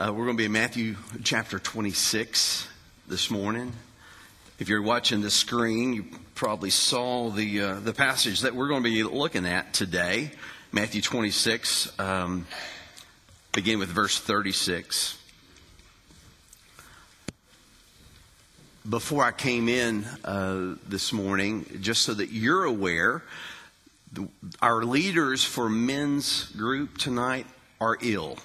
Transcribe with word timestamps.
Uh, 0.00 0.10
we're 0.10 0.24
going 0.24 0.34
to 0.34 0.40
be 0.40 0.46
in 0.46 0.52
Matthew 0.52 0.96
chapter 1.24 1.58
26 1.58 2.66
this 3.06 3.30
morning. 3.30 3.70
If 4.58 4.70
you're 4.70 4.80
watching 4.80 5.20
the 5.20 5.30
screen, 5.30 5.92
you 5.92 6.06
probably 6.34 6.70
saw 6.70 7.28
the 7.28 7.60
uh, 7.60 7.80
the 7.80 7.92
passage 7.92 8.40
that 8.40 8.54
we're 8.54 8.68
going 8.68 8.82
to 8.82 8.88
be 8.88 9.02
looking 9.02 9.44
at 9.44 9.74
today, 9.74 10.30
Matthew 10.72 11.02
26, 11.02 12.00
um, 12.00 12.46
begin 13.52 13.78
with 13.78 13.90
verse 13.90 14.18
36. 14.18 15.18
Before 18.88 19.22
I 19.22 19.32
came 19.32 19.68
in 19.68 20.06
uh, 20.24 20.76
this 20.88 21.12
morning, 21.12 21.66
just 21.82 22.04
so 22.04 22.14
that 22.14 22.30
you're 22.30 22.64
aware, 22.64 23.22
our 24.62 24.82
leaders 24.82 25.44
for 25.44 25.68
men's 25.68 26.44
group 26.52 26.96
tonight 26.96 27.44
are 27.82 27.98
ill. 28.00 28.38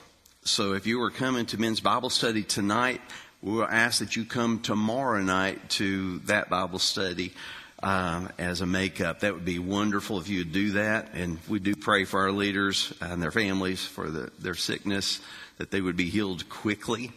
So 0.48 0.74
if 0.74 0.86
you 0.86 1.02
are 1.02 1.10
coming 1.10 1.48
to 1.48 1.60
men's 1.60 1.80
Bible 1.80 2.12
study 2.12 2.44
tonight, 2.44 3.02
we 3.42 3.54
will 3.54 3.66
ask 3.66 3.98
that 3.98 4.16
you 4.16 4.26
come 4.26 4.60
tomorrow 4.60 5.20
night 5.24 5.72
to 5.72 6.20
that 6.20 6.52
Bible 6.52 6.78
study 6.78 7.34
um, 7.82 8.30
as 8.38 8.62
a 8.62 8.68
makeup. 8.68 9.22
That 9.22 9.34
would 9.34 9.44
be 9.44 9.58
wonderful 9.58 10.20
if 10.20 10.30
you 10.30 10.38
would 10.42 10.52
do 10.52 10.74
that. 10.74 11.16
And 11.16 11.40
we 11.50 11.58
do 11.58 11.76
pray 11.76 12.06
for 12.06 12.20
our 12.20 12.32
leaders 12.32 12.94
and 13.02 13.24
their 13.24 13.32
families 13.32 13.84
for 13.84 14.12
the, 14.12 14.30
their 14.38 14.54
sickness, 14.54 15.20
that 15.58 15.72
they 15.72 15.82
would 15.82 15.98
be 15.98 16.12
healed 16.12 16.48
quickly. 16.48 17.12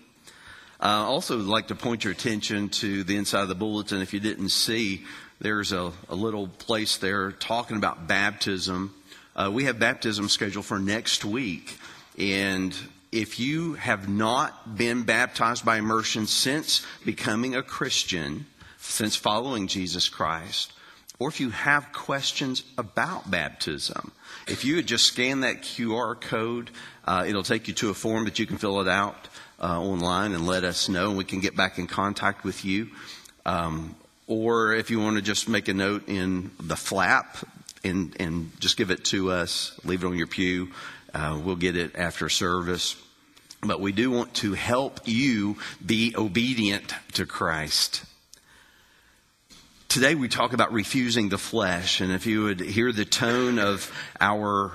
I 0.81 1.01
uh, 1.01 1.05
also 1.05 1.37
would 1.37 1.45
like 1.45 1.69
to 1.69 1.75
point 1.75 2.05
your 2.05 2.15
attention 2.15 2.71
to 2.71 3.05
the 3.05 3.17
inside 3.17 3.43
of 3.43 3.49
the 3.49 3.55
bulletin. 3.55 4.01
If 4.01 4.15
you 4.15 4.21
didn't 4.21 4.49
see, 4.49 5.05
there's 5.39 5.73
a, 5.73 5.93
a 6.09 6.15
little 6.15 6.49
place 6.49 6.97
there 6.97 7.33
talking 7.33 7.77
about 7.77 8.07
baptism. 8.07 8.95
Uh, 9.37 9.51
we 9.53 9.65
have 9.65 9.79
baptism 9.79 10.31
scheduled 10.31 10.65
for 10.65 10.79
next 10.79 11.27
week. 11.27 11.79
And 12.19 12.75
if 13.11 13.41
you 13.41 13.75
have 13.75 14.09
not 14.09 14.77
been 14.77 15.03
baptized 15.05 15.65
by 15.65 15.79
immersion 15.79 16.27
since 16.27 16.87
becoming 17.05 17.55
a 17.55 17.63
Christian, 17.63 18.47
since 18.79 19.17
following 19.17 19.67
Jesus 19.67 20.09
Christ, 20.09 20.73
or 21.19 21.29
if 21.29 21.41
you 21.41 21.51
have 21.51 21.93
questions 21.93 22.63
about 22.77 23.31
baptism, 23.31 24.13
if 24.47 24.65
you 24.65 24.77
would 24.77 24.87
just 24.87 25.07
scan 25.07 25.41
that 25.41 25.63
QR 25.63 26.21
code, 26.21 26.71
uh, 27.07 27.25
it'll 27.27 27.43
take 27.43 27.67
you 27.67 27.75
to 27.75 27.91
a 27.91 27.95
form 27.95 28.25
that 28.27 28.39
you 28.39 28.47
can 28.47 28.59
fill 28.59 28.81
it 28.81 28.89
out 28.89 29.29
uh, 29.61 29.81
online 29.81 30.33
and 30.33 30.47
let 30.47 30.65
us 30.65 30.89
know, 30.89 31.09
and 31.09 31.19
we 31.19 31.25
can 31.25 31.41
get 31.41 31.57
back 31.57 31.79
in 31.79 31.87
contact 31.87 32.45
with 32.45 32.65
you. 32.65 32.89
Um, 33.45 33.97
or 34.27 34.75
if 34.75 34.91
you 34.91 35.01
want 35.01 35.17
to 35.17 35.23
just 35.23 35.49
make 35.49 35.69
a 35.69 35.75
note 35.75 36.09
in 36.09 36.51
the 36.61 36.77
flap 36.77 37.39
and, 37.83 38.15
and 38.21 38.53
just 38.61 38.77
give 38.77 38.91
it 38.91 39.05
to 39.07 39.33
us, 39.33 39.79
leave 39.85 40.05
it 40.05 40.07
on 40.07 40.17
your 40.17 40.27
pew. 40.27 40.69
Uh, 41.15 41.41
we'll 41.43 41.57
get 41.57 41.77
it 41.77 41.97
after 41.97 42.29
service. 42.29 42.97
But 43.61 43.81
we 43.81 43.93
do 43.93 44.11
want 44.11 44.35
to 44.35 44.55
help 44.55 45.01
you 45.05 45.57
be 45.85 46.15
obedient 46.17 46.95
to 47.15 47.27
Christ. 47.27 48.05
Today 49.89 50.15
we 50.15 50.29
talk 50.29 50.53
about 50.53 50.73
refusing 50.73 51.29
the 51.29 51.39
flesh, 51.39 52.01
and 52.01 52.13
if 52.13 52.27
you 52.27 52.45
would 52.45 52.61
hear 52.61 52.93
the 52.93 53.05
tone 53.05 53.59
of 53.59 53.91
our 54.21 54.73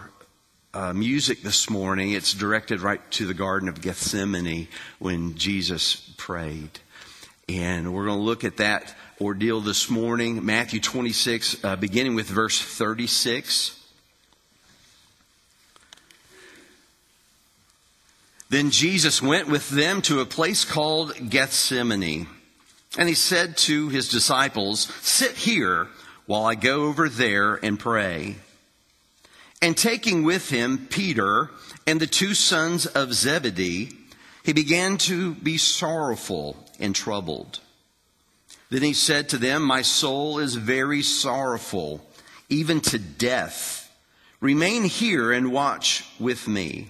uh, 0.74 0.92
music 0.92 1.44
this 1.44 1.70
morning, 1.70 2.12
it's 2.12 2.34
directed 2.34 2.82
right 2.82 3.00
to 3.12 3.26
the 3.26 3.34
Garden 3.34 3.70
of 3.70 3.80
Gethsemane 3.80 4.68
when 5.00 5.36
Jesus 5.36 5.96
prayed. 6.18 6.80
And 7.48 7.94
we're 7.94 8.06
going 8.06 8.18
to 8.18 8.24
look 8.24 8.44
at 8.44 8.58
that 8.58 8.96
ordeal 9.22 9.62
this 9.62 9.90
morning, 9.90 10.46
Matthew 10.46 10.80
26, 10.80 11.64
uh, 11.64 11.76
beginning 11.76 12.16
with 12.16 12.28
verse 12.28 12.62
36. 12.62 13.83
Then 18.54 18.70
Jesus 18.70 19.20
went 19.20 19.48
with 19.48 19.68
them 19.72 20.04
to 20.04 20.20
a 20.20 20.28
place 20.28 20.64
called 20.64 21.16
Gethsemane. 21.28 22.28
And 22.96 23.10
he 23.10 23.16
said 23.16 23.58
to 23.66 23.90
his 23.90 24.10
disciples, 24.10 24.82
Sit 25.02 25.32
here 25.32 25.88
while 26.28 26.46
I 26.46 26.54
go 26.54 26.84
over 26.84 27.10
there 27.10 27.56
and 27.56 27.80
pray. 27.80 28.36
And 29.60 29.76
taking 29.76 30.22
with 30.22 30.52
him 30.52 30.86
Peter 30.88 31.50
and 31.88 32.00
the 32.00 32.06
two 32.06 32.36
sons 32.36 32.86
of 32.86 33.16
Zebedee, 33.16 33.90
he 34.44 34.54
began 34.54 35.00
to 35.00 35.34
be 35.34 35.58
sorrowful 35.58 36.56
and 36.80 36.94
troubled. 36.94 37.60
Then 38.70 38.84
he 38.84 38.94
said 38.94 39.30
to 39.30 39.40
them, 39.40 39.64
My 39.64 39.82
soul 39.82 40.38
is 40.38 40.54
very 40.54 41.02
sorrowful, 41.02 42.08
even 42.50 42.82
to 42.82 43.00
death. 43.00 43.92
Remain 44.42 44.84
here 44.84 45.32
and 45.32 45.52
watch 45.52 46.06
with 46.20 46.48
me. 46.48 46.90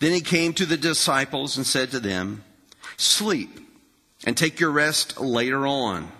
Then 0.00 0.12
he 0.12 0.22
came 0.22 0.54
to 0.54 0.66
the 0.66 0.78
disciples 0.78 1.56
and 1.56 1.66
said 1.66 1.90
to 1.92 2.00
them, 2.00 2.42
Sleep 2.96 3.60
and 4.26 4.36
take 4.36 4.58
your 4.58 4.70
rest 4.70 5.20
later 5.20 5.66
on. 5.66 6.10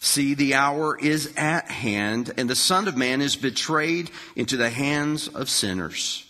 See, 0.00 0.34
the 0.34 0.54
hour 0.54 0.96
is 0.98 1.32
at 1.36 1.70
hand, 1.70 2.32
and 2.36 2.48
the 2.48 2.54
Son 2.54 2.86
of 2.86 2.96
Man 2.96 3.20
is 3.20 3.34
betrayed 3.34 4.10
into 4.36 4.56
the 4.56 4.70
hands 4.70 5.26
of 5.26 5.50
sinners. 5.50 6.24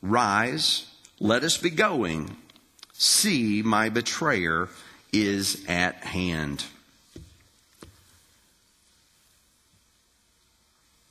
Rise, 0.00 0.86
let 1.18 1.42
us 1.42 1.58
be 1.58 1.70
going. 1.70 2.36
See, 2.92 3.62
my 3.62 3.88
betrayer 3.88 4.68
is 5.12 5.64
at 5.66 5.96
hand. 5.96 6.64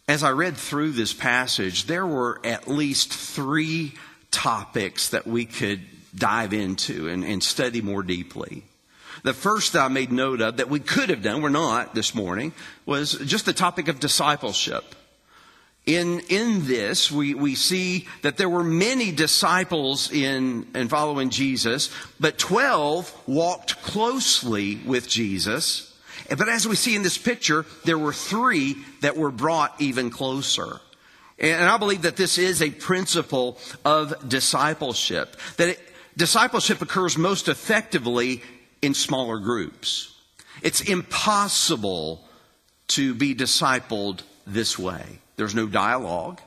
As 0.07 0.23
I 0.23 0.31
read 0.31 0.55
through 0.55 0.91
this 0.91 1.13
passage, 1.13 1.85
there 1.85 2.05
were 2.05 2.39
at 2.45 2.67
least 2.67 3.13
three 3.13 3.93
topics 4.33 5.09
that 5.09 5.25
we 5.25 5.45
could 5.45 5.81
dive 6.13 6.53
into 6.53 7.07
and, 7.07 7.23
and 7.23 7.41
study 7.41 7.81
more 7.81 8.03
deeply. 8.03 8.63
The 9.23 9.33
first 9.33 9.75
I 9.75 9.87
made 9.87 10.11
note 10.11 10.41
of 10.41 10.57
that 10.57 10.69
we 10.69 10.79
could 10.79 11.09
have 11.09 11.21
done, 11.21 11.41
we're 11.41 11.49
not 11.49 11.95
this 11.95 12.13
morning, 12.13 12.51
was 12.85 13.13
just 13.13 13.45
the 13.45 13.53
topic 13.53 13.87
of 13.87 13.99
discipleship. 13.99 14.83
In, 15.85 16.21
in 16.29 16.65
this, 16.65 17.11
we, 17.11 17.33
we 17.33 17.55
see 17.55 18.07
that 18.21 18.37
there 18.37 18.49
were 18.49 18.63
many 18.63 19.11
disciples 19.11 20.11
in, 20.11 20.67
in 20.73 20.87
following 20.87 21.29
Jesus, 21.29 21.89
but 22.19 22.37
12 22.37 23.27
walked 23.27 23.81
closely 23.81 24.77
with 24.77 25.07
Jesus. 25.07 25.93
But 26.29 26.49
as 26.49 26.67
we 26.67 26.75
see 26.75 26.95
in 26.95 27.03
this 27.03 27.17
picture, 27.17 27.65
there 27.85 27.97
were 27.97 28.13
three 28.13 28.77
that 29.01 29.17
were 29.17 29.31
brought 29.31 29.75
even 29.79 30.09
closer. 30.09 30.79
And 31.43 31.69
I 31.69 31.75
believe 31.75 32.03
that 32.03 32.15
this 32.15 32.37
is 32.37 32.61
a 32.61 32.71
principle 32.71 33.57
of 33.83 34.29
discipleship. 34.29 35.35
That 35.57 35.69
it, 35.69 35.79
discipleship 36.15 36.81
occurs 36.81 37.17
most 37.17 37.49
effectively 37.49 38.41
in 38.81 38.93
smaller 38.93 39.39
groups. 39.39 40.17
It's 40.61 40.79
impossible 40.79 42.25
to 42.89 43.13
be 43.13 43.35
discipled 43.35 44.21
this 44.47 44.79
way. 44.79 45.19
There's 45.35 45.53
no 45.53 45.67
dialogue. 45.67 46.39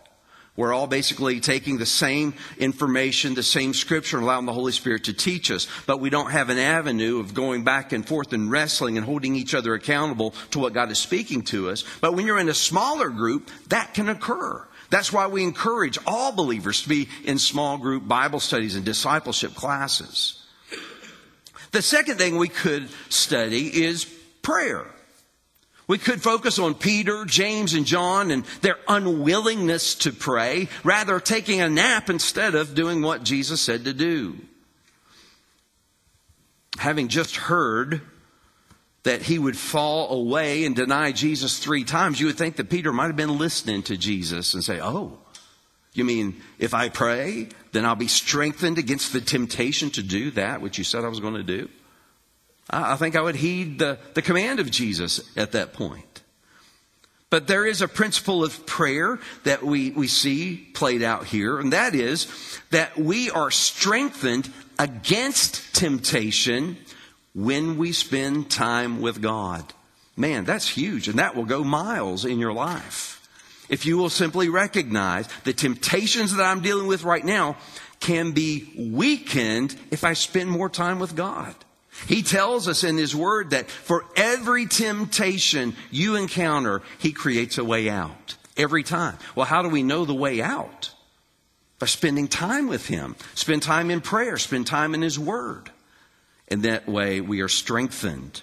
We're 0.56 0.72
all 0.72 0.86
basically 0.86 1.40
taking 1.40 1.76
the 1.76 1.84
same 1.84 2.32
information, 2.56 3.34
the 3.34 3.42
same 3.42 3.74
scripture, 3.74 4.16
and 4.16 4.24
allowing 4.24 4.46
the 4.46 4.54
Holy 4.54 4.72
Spirit 4.72 5.04
to 5.04 5.12
teach 5.12 5.50
us. 5.50 5.68
But 5.84 6.00
we 6.00 6.08
don't 6.08 6.30
have 6.30 6.48
an 6.48 6.58
avenue 6.58 7.20
of 7.20 7.34
going 7.34 7.64
back 7.64 7.92
and 7.92 8.06
forth 8.08 8.32
and 8.32 8.50
wrestling 8.50 8.96
and 8.96 9.04
holding 9.04 9.36
each 9.36 9.54
other 9.54 9.74
accountable 9.74 10.30
to 10.52 10.58
what 10.58 10.72
God 10.72 10.90
is 10.90 10.98
speaking 10.98 11.42
to 11.42 11.68
us. 11.68 11.84
But 12.00 12.14
when 12.14 12.26
you're 12.26 12.38
in 12.38 12.48
a 12.48 12.54
smaller 12.54 13.10
group, 13.10 13.50
that 13.68 13.92
can 13.92 14.08
occur. 14.08 14.66
That's 14.90 15.12
why 15.12 15.26
we 15.26 15.42
encourage 15.42 15.98
all 16.06 16.32
believers 16.32 16.82
to 16.82 16.88
be 16.88 17.08
in 17.24 17.38
small 17.38 17.78
group 17.78 18.06
Bible 18.06 18.40
studies 18.40 18.76
and 18.76 18.84
discipleship 18.84 19.54
classes. 19.54 20.42
The 21.72 21.82
second 21.82 22.18
thing 22.18 22.36
we 22.36 22.48
could 22.48 22.88
study 23.08 23.82
is 23.84 24.04
prayer. 24.42 24.86
We 25.88 25.98
could 25.98 26.20
focus 26.20 26.58
on 26.58 26.74
Peter, 26.74 27.24
James, 27.24 27.74
and 27.74 27.86
John 27.86 28.30
and 28.30 28.44
their 28.60 28.78
unwillingness 28.88 29.94
to 29.96 30.12
pray, 30.12 30.68
rather 30.82 31.20
taking 31.20 31.60
a 31.60 31.68
nap 31.68 32.10
instead 32.10 32.54
of 32.54 32.74
doing 32.74 33.02
what 33.02 33.22
Jesus 33.22 33.60
said 33.60 33.84
to 33.84 33.92
do. 33.92 34.36
Having 36.78 37.08
just 37.08 37.36
heard 37.36 38.02
that 39.06 39.22
he 39.22 39.38
would 39.38 39.56
fall 39.56 40.10
away 40.10 40.64
and 40.64 40.74
deny 40.74 41.12
Jesus 41.12 41.60
three 41.60 41.84
times, 41.84 42.18
you 42.18 42.26
would 42.26 42.36
think 42.36 42.56
that 42.56 42.68
Peter 42.68 42.92
might 42.92 43.06
have 43.06 43.14
been 43.14 43.38
listening 43.38 43.84
to 43.84 43.96
Jesus 43.96 44.52
and 44.52 44.64
say, 44.64 44.80
Oh, 44.80 45.20
you 45.92 46.04
mean 46.04 46.42
if 46.58 46.74
I 46.74 46.88
pray, 46.88 47.48
then 47.70 47.86
I'll 47.86 47.94
be 47.94 48.08
strengthened 48.08 48.78
against 48.78 49.12
the 49.12 49.20
temptation 49.20 49.90
to 49.90 50.02
do 50.02 50.32
that 50.32 50.60
which 50.60 50.76
you 50.76 50.82
said 50.82 51.04
I 51.04 51.08
was 51.08 51.20
going 51.20 51.34
to 51.34 51.44
do? 51.44 51.68
I 52.68 52.96
think 52.96 53.14
I 53.14 53.20
would 53.20 53.36
heed 53.36 53.78
the, 53.78 53.98
the 54.14 54.22
command 54.22 54.58
of 54.58 54.72
Jesus 54.72 55.20
at 55.36 55.52
that 55.52 55.72
point. 55.72 56.22
But 57.30 57.46
there 57.46 57.64
is 57.64 57.82
a 57.82 57.88
principle 57.88 58.42
of 58.42 58.66
prayer 58.66 59.20
that 59.44 59.62
we, 59.62 59.92
we 59.92 60.08
see 60.08 60.56
played 60.74 61.04
out 61.04 61.26
here, 61.26 61.60
and 61.60 61.72
that 61.72 61.94
is 61.94 62.26
that 62.70 62.98
we 62.98 63.30
are 63.30 63.52
strengthened 63.52 64.52
against 64.80 65.76
temptation 65.76 66.76
when 67.36 67.76
we 67.76 67.92
spend 67.92 68.50
time 68.50 69.02
with 69.02 69.20
God. 69.20 69.62
Man, 70.16 70.44
that's 70.46 70.66
huge, 70.66 71.06
and 71.06 71.18
that 71.18 71.36
will 71.36 71.44
go 71.44 71.62
miles 71.62 72.24
in 72.24 72.38
your 72.38 72.54
life. 72.54 73.28
If 73.68 73.84
you 73.84 73.98
will 73.98 74.08
simply 74.08 74.48
recognize 74.48 75.28
the 75.44 75.52
temptations 75.52 76.34
that 76.34 76.42
I'm 76.42 76.62
dealing 76.62 76.86
with 76.86 77.04
right 77.04 77.24
now 77.24 77.58
can 78.00 78.32
be 78.32 78.72
weakened 78.78 79.76
if 79.90 80.02
I 80.02 80.14
spend 80.14 80.50
more 80.50 80.70
time 80.70 80.98
with 80.98 81.14
God. 81.14 81.54
He 82.08 82.22
tells 82.22 82.68
us 82.68 82.84
in 82.84 82.96
His 82.96 83.14
Word 83.14 83.50
that 83.50 83.68
for 83.68 84.06
every 84.16 84.64
temptation 84.64 85.76
you 85.90 86.16
encounter, 86.16 86.80
He 86.98 87.12
creates 87.12 87.58
a 87.58 87.64
way 87.64 87.90
out. 87.90 88.36
Every 88.56 88.82
time. 88.82 89.18
Well, 89.34 89.44
how 89.44 89.60
do 89.60 89.68
we 89.68 89.82
know 89.82 90.06
the 90.06 90.14
way 90.14 90.40
out? 90.40 90.90
By 91.78 91.86
spending 91.86 92.28
time 92.28 92.68
with 92.68 92.86
Him. 92.86 93.14
Spend 93.34 93.62
time 93.62 93.90
in 93.90 94.00
prayer. 94.00 94.38
Spend 94.38 94.66
time 94.66 94.94
in 94.94 95.02
His 95.02 95.18
Word. 95.18 95.70
And 96.48 96.62
that 96.62 96.88
way 96.88 97.20
we 97.20 97.40
are 97.40 97.48
strengthened. 97.48 98.42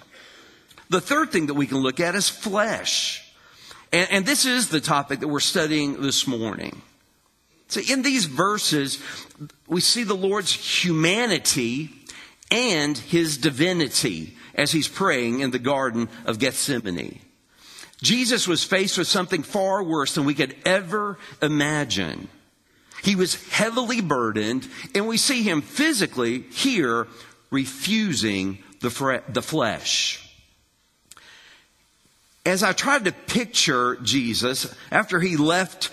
The 0.90 1.00
third 1.00 1.32
thing 1.32 1.46
that 1.46 1.54
we 1.54 1.66
can 1.66 1.78
look 1.78 2.00
at 2.00 2.14
is 2.14 2.28
flesh. 2.28 3.32
And, 3.92 4.08
and 4.10 4.26
this 4.26 4.44
is 4.44 4.68
the 4.68 4.80
topic 4.80 5.20
that 5.20 5.28
we're 5.28 5.40
studying 5.40 6.00
this 6.02 6.26
morning. 6.26 6.82
So 7.68 7.80
in 7.90 8.02
these 8.02 8.26
verses, 8.26 9.02
we 9.66 9.80
see 9.80 10.04
the 10.04 10.14
Lord's 10.14 10.52
humanity 10.52 11.90
and 12.50 12.96
his 12.96 13.38
divinity 13.38 14.36
as 14.54 14.70
he's 14.70 14.88
praying 14.88 15.40
in 15.40 15.50
the 15.50 15.58
Garden 15.58 16.08
of 16.26 16.38
Gethsemane. 16.38 17.20
Jesus 18.02 18.46
was 18.46 18.62
faced 18.62 18.98
with 18.98 19.08
something 19.08 19.42
far 19.42 19.82
worse 19.82 20.14
than 20.14 20.24
we 20.26 20.34
could 20.34 20.54
ever 20.64 21.18
imagine. 21.40 22.28
He 23.02 23.16
was 23.16 23.42
heavily 23.48 24.00
burdened, 24.00 24.68
and 24.94 25.08
we 25.08 25.16
see 25.16 25.42
him 25.42 25.62
physically 25.62 26.40
here 26.40 27.08
refusing 27.54 28.58
the, 28.80 28.90
fre- 28.90 29.24
the 29.28 29.42
flesh. 29.42 30.20
As 32.44 32.62
I 32.62 32.72
tried 32.72 33.06
to 33.06 33.12
picture 33.12 33.96
Jesus 34.02 34.74
after 34.90 35.20
he 35.20 35.36
left 35.36 35.90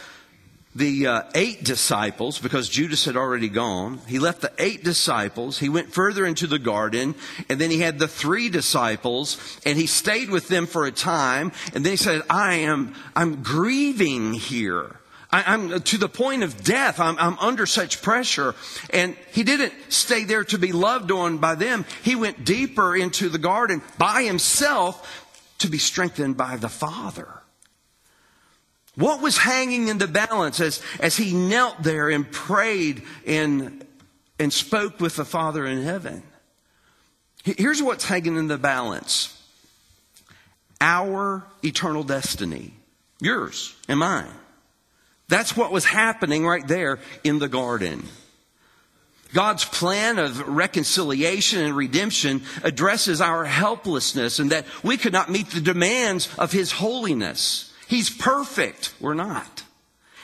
the 0.74 1.08
uh, 1.08 1.24
eight 1.36 1.64
disciples, 1.64 2.40
because 2.40 2.70
Judas 2.70 3.06
had 3.06 3.18
already 3.18 3.50
gone, 3.50 4.00
he 4.08 4.20
left 4.20 4.42
the 4.42 4.52
eight 4.58 4.84
disciples. 4.84 5.60
He 5.60 5.68
went 5.70 5.94
further 5.94 6.26
into 6.26 6.48
the 6.48 6.60
garden, 6.60 7.16
and 7.50 7.60
then 7.60 7.72
he 7.72 7.80
had 7.80 8.00
the 8.00 8.08
three 8.08 8.50
disciples, 8.50 9.38
and 9.66 9.78
he 9.78 9.86
stayed 9.86 10.30
with 10.30 10.48
them 10.48 10.66
for 10.68 10.86
a 10.86 10.92
time. 10.92 11.52
And 11.74 11.86
then 11.86 11.92
he 11.92 11.98
said, 11.98 12.24
"I 12.30 12.56
am, 12.56 12.96
I'm 13.16 13.44
grieving 13.44 14.34
here." 14.34 15.01
I, 15.32 15.54
am 15.54 15.74
uh, 15.74 15.80
to 15.80 15.98
the 15.98 16.10
point 16.10 16.44
of 16.44 16.64
death. 16.64 17.00
I'm, 17.00 17.18
I'm 17.18 17.40
under 17.40 17.66
such 17.66 18.02
pressure. 18.02 18.54
And 18.90 19.16
he 19.32 19.44
didn't 19.44 19.74
stay 19.90 20.26
there 20.26 20.44
to 20.46 20.58
be 20.58 20.72
loved 20.72 21.12
on 21.12 21.38
by 21.38 21.56
them. 21.56 21.86
He 22.04 22.16
went 22.16 22.44
deeper 22.44 22.96
into 22.96 23.30
the 23.30 23.38
garden 23.38 23.82
by 23.98 24.24
himself 24.24 25.28
to 25.60 25.70
be 25.70 25.78
strengthened 25.78 26.36
by 26.36 26.58
the 26.58 26.70
Father. 26.70 27.30
What 28.96 29.22
was 29.22 29.38
hanging 29.38 29.88
in 29.88 30.00
the 30.00 30.08
balance 30.08 30.60
as, 30.60 30.82
as 31.00 31.16
he 31.16 31.34
knelt 31.34 31.82
there 31.82 32.10
and 32.10 32.30
prayed 32.30 33.04
and, 33.26 33.86
and 34.38 34.52
spoke 34.52 35.00
with 35.00 35.16
the 35.16 35.26
Father 35.26 35.66
in 35.66 35.82
heaven? 35.84 36.24
Here's 37.44 37.82
what's 37.82 38.06
hanging 38.06 38.36
in 38.36 38.48
the 38.48 38.58
balance 38.58 39.38
our 40.82 41.46
eternal 41.64 42.04
destiny, 42.04 42.74
yours 43.20 43.76
and 43.88 44.00
mine. 44.00 44.34
That's 45.32 45.56
what 45.56 45.72
was 45.72 45.86
happening 45.86 46.46
right 46.46 46.68
there 46.68 47.00
in 47.24 47.40
the 47.40 47.48
garden. 47.48 48.04
God's 49.34 49.64
plan 49.64 50.20
of 50.20 50.46
reconciliation 50.46 51.62
and 51.62 51.74
redemption 51.74 52.42
addresses 52.66 53.22
our 53.22 53.46
helplessness 53.46 54.40
and 54.40 54.52
that 54.52 54.66
we 54.84 54.98
could 54.98 55.14
not 55.14 55.30
meet 55.30 55.50
the 55.52 55.62
demands 55.62 56.28
of 56.38 56.52
His 56.52 56.74
holiness. 56.74 57.74
He's 57.88 58.10
perfect. 58.10 58.94
We're 59.00 59.14
not. 59.14 59.64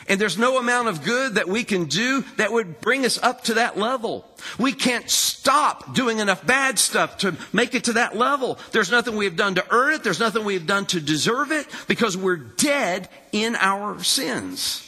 And 0.10 0.20
there's 0.20 0.38
no 0.38 0.58
amount 0.58 0.90
of 0.90 1.06
good 1.06 1.36
that 1.36 1.48
we 1.48 1.64
can 1.64 1.86
do 1.86 2.26
that 2.36 2.52
would 2.52 2.82
bring 2.82 3.06
us 3.06 3.18
up 3.18 3.46
to 3.46 3.54
that 3.54 3.78
level. 3.78 4.26
We 4.60 4.74
can't 4.74 5.10
stop 5.10 5.96
doing 5.96 6.20
enough 6.20 6.46
bad 6.46 6.80
stuff 6.80 7.20
to 7.20 7.34
make 7.54 7.76
it 7.76 7.86
to 7.86 7.94
that 7.94 8.18
level. 8.18 8.60
There's 8.74 8.92
nothing 8.92 9.16
we 9.16 9.24
have 9.24 9.38
done 9.38 9.56
to 9.56 9.66
earn 9.70 9.94
it. 9.94 10.04
There's 10.04 10.20
nothing 10.20 10.44
we 10.44 10.56
have 10.56 10.68
done 10.68 10.86
to 10.88 11.00
deserve 11.00 11.54
it 11.54 11.66
because 11.88 12.18
we're 12.18 12.36
dead 12.36 13.08
in 13.32 13.56
our 13.56 14.04
sins. 14.04 14.84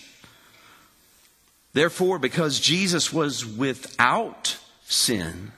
Therefore, 1.74 2.20
because 2.20 2.60
Jesus 2.60 3.14
was 3.14 3.46
without 3.46 4.58
sin, 4.84 5.52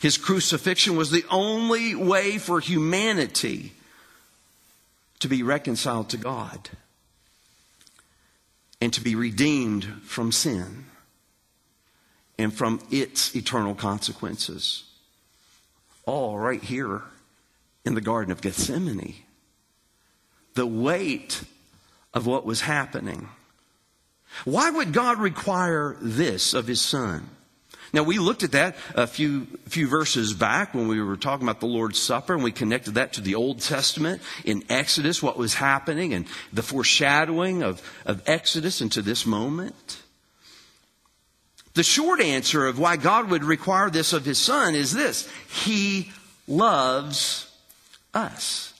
his 0.00 0.18
crucifixion 0.18 0.96
was 0.96 1.10
the 1.10 1.24
only 1.30 1.94
way 1.94 2.38
for 2.38 2.60
humanity 2.60 3.72
to 5.18 5.28
be 5.28 5.42
reconciled 5.42 6.10
to 6.10 6.16
God 6.16 6.70
and 8.80 8.92
to 8.92 9.00
be 9.00 9.14
redeemed 9.14 9.84
from 10.04 10.30
sin 10.30 10.84
and 12.38 12.52
from 12.52 12.80
its 12.90 13.34
eternal 13.34 13.74
consequences. 13.74 14.84
All 16.04 16.38
right 16.38 16.62
here 16.62 17.02
in 17.84 17.94
the 17.94 18.00
Garden 18.00 18.30
of 18.30 18.42
Gethsemane. 18.42 19.14
The 20.54 20.66
weight 20.66 21.42
of 22.12 22.26
what 22.26 22.44
was 22.44 22.62
happening. 22.62 23.28
Why 24.44 24.70
would 24.70 24.92
God 24.92 25.18
require 25.18 25.96
this 26.00 26.54
of 26.54 26.66
his 26.66 26.80
son? 26.80 27.30
Now 27.92 28.02
we 28.02 28.18
looked 28.18 28.42
at 28.42 28.52
that 28.52 28.76
a 28.94 29.06
few, 29.06 29.46
few 29.68 29.88
verses 29.88 30.34
back 30.34 30.74
when 30.74 30.88
we 30.88 31.00
were 31.00 31.16
talking 31.16 31.46
about 31.46 31.60
the 31.60 31.66
Lord's 31.66 31.98
Supper 31.98 32.34
and 32.34 32.42
we 32.42 32.52
connected 32.52 32.94
that 32.94 33.14
to 33.14 33.20
the 33.20 33.36
Old 33.36 33.60
Testament 33.60 34.20
in 34.44 34.64
Exodus, 34.68 35.22
what 35.22 35.38
was 35.38 35.54
happening 35.54 36.12
and 36.12 36.26
the 36.52 36.62
foreshadowing 36.62 37.62
of, 37.62 37.80
of 38.04 38.22
Exodus 38.26 38.80
into 38.80 39.02
this 39.02 39.24
moment. 39.24 40.02
The 41.74 41.82
short 41.82 42.20
answer 42.20 42.66
of 42.66 42.78
why 42.78 42.96
God 42.96 43.30
would 43.30 43.44
require 43.44 43.90
this 43.90 44.12
of 44.12 44.24
his 44.24 44.38
son 44.38 44.74
is 44.74 44.92
this. 44.92 45.28
He 45.64 46.10
loves 46.48 47.50
us. 48.14 48.72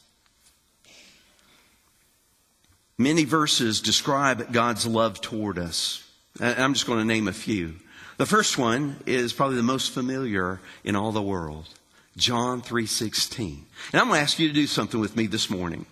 Many 2.99 3.25
verses 3.25 3.83
describe 3.83 4.53
God's 4.53 4.87
love 4.87 5.21
toward 5.21 5.59
us. 5.59 6.03
I'm 6.41 6.73
just 6.73 6.87
going 6.87 6.99
to 6.99 7.05
name 7.05 7.29
a 7.29 7.33
few. 7.33 7.75
The 8.17 8.25
first 8.25 8.57
one 8.57 8.97
is 9.05 9.35
probably 9.35 9.57
the 9.57 9.63
most 9.63 9.93
familiar 9.93 10.61
in 10.83 10.97
all 10.97 11.13
the 11.13 11.21
world. 11.21 11.69
John 12.17 12.63
3:16. 12.63 13.65
And 13.93 14.01
I'm 14.01 14.09
going 14.09 14.19
to 14.19 14.23
ask 14.23 14.39
you 14.39 14.49
to 14.49 14.55
do 14.55 14.67
something 14.67 14.99
with 14.99 15.15
me 15.15 15.27
this 15.27 15.51
morning. 15.51 15.85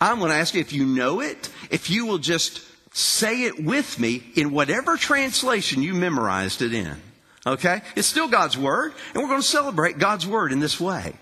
I'm 0.00 0.20
going 0.20 0.30
to 0.30 0.36
ask 0.36 0.54
you 0.54 0.60
if 0.60 0.72
you 0.72 0.86
know 0.86 1.20
it, 1.20 1.50
if 1.70 1.90
you 1.90 2.06
will 2.06 2.18
just 2.18 2.62
say 2.96 3.42
it 3.42 3.64
with 3.64 3.98
me 3.98 4.22
in 4.36 4.52
whatever 4.52 4.96
translation 4.96 5.82
you 5.82 5.94
memorized 5.94 6.62
it 6.62 6.72
in. 6.72 6.96
Okay? 7.44 7.82
It's 7.96 8.06
still 8.06 8.28
God's 8.28 8.56
word, 8.56 8.94
and 9.14 9.22
we're 9.22 9.28
going 9.28 9.40
to 9.40 9.46
celebrate 9.46 9.98
God's 9.98 10.26
word 10.26 10.52
in 10.52 10.60
this 10.60 10.80
way. 10.80 11.14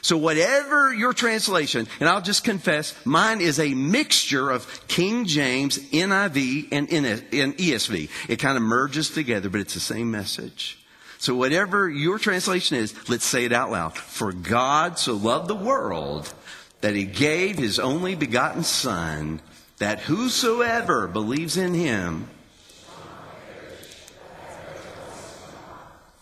So 0.00 0.16
whatever 0.16 0.92
your 0.94 1.12
translation, 1.12 1.86
and 2.00 2.08
I'll 2.08 2.20
just 2.20 2.44
confess, 2.44 2.94
mine 3.04 3.40
is 3.40 3.58
a 3.58 3.74
mixture 3.74 4.50
of 4.50 4.86
King 4.88 5.24
James, 5.24 5.78
NIV, 5.90 6.68
and 6.72 6.88
ESV. 6.88 8.10
It 8.28 8.36
kind 8.36 8.56
of 8.56 8.62
merges 8.62 9.10
together, 9.10 9.48
but 9.48 9.60
it's 9.60 9.74
the 9.74 9.80
same 9.80 10.10
message. 10.10 10.78
So 11.18 11.34
whatever 11.34 11.90
your 11.90 12.18
translation 12.18 12.76
is, 12.76 12.94
let's 13.08 13.24
say 13.24 13.44
it 13.44 13.52
out 13.52 13.70
loud. 13.72 13.96
For 13.96 14.32
God 14.32 14.98
so 14.98 15.14
loved 15.14 15.48
the 15.48 15.56
world 15.56 16.32
that 16.80 16.94
he 16.94 17.04
gave 17.04 17.58
his 17.58 17.80
only 17.80 18.14
begotten 18.14 18.62
son, 18.62 19.40
that 19.78 20.00
whosoever 20.00 21.08
believes 21.08 21.56
in 21.56 21.74
him, 21.74 22.28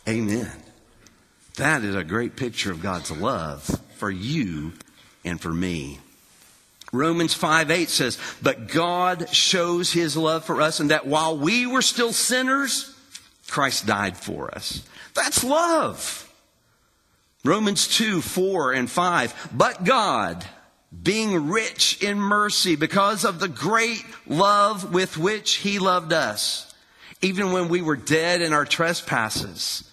Amen. 0.08 0.65
That 1.56 1.84
is 1.84 1.94
a 1.94 2.04
great 2.04 2.36
picture 2.36 2.70
of 2.70 2.82
God's 2.82 3.10
love 3.10 3.62
for 3.96 4.10
you 4.10 4.72
and 5.24 5.40
for 5.40 5.52
me. 5.52 6.00
Romans 6.92 7.34
5 7.34 7.70
8 7.70 7.88
says, 7.88 8.18
But 8.42 8.68
God 8.68 9.34
shows 9.34 9.92
his 9.92 10.16
love 10.16 10.44
for 10.44 10.60
us, 10.60 10.80
and 10.80 10.90
that 10.90 11.06
while 11.06 11.36
we 11.36 11.66
were 11.66 11.82
still 11.82 12.12
sinners, 12.12 12.94
Christ 13.48 13.86
died 13.86 14.16
for 14.16 14.54
us. 14.54 14.86
That's 15.14 15.42
love. 15.42 16.22
Romans 17.44 17.88
2 17.88 18.20
4 18.20 18.72
and 18.72 18.90
5. 18.90 19.50
But 19.54 19.84
God, 19.84 20.44
being 21.02 21.48
rich 21.48 22.02
in 22.02 22.18
mercy 22.18 22.76
because 22.76 23.24
of 23.24 23.40
the 23.40 23.48
great 23.48 24.04
love 24.26 24.92
with 24.92 25.16
which 25.16 25.54
he 25.54 25.78
loved 25.78 26.12
us, 26.12 26.74
even 27.22 27.52
when 27.52 27.68
we 27.68 27.82
were 27.82 27.96
dead 27.96 28.42
in 28.42 28.52
our 28.52 28.64
trespasses, 28.64 29.90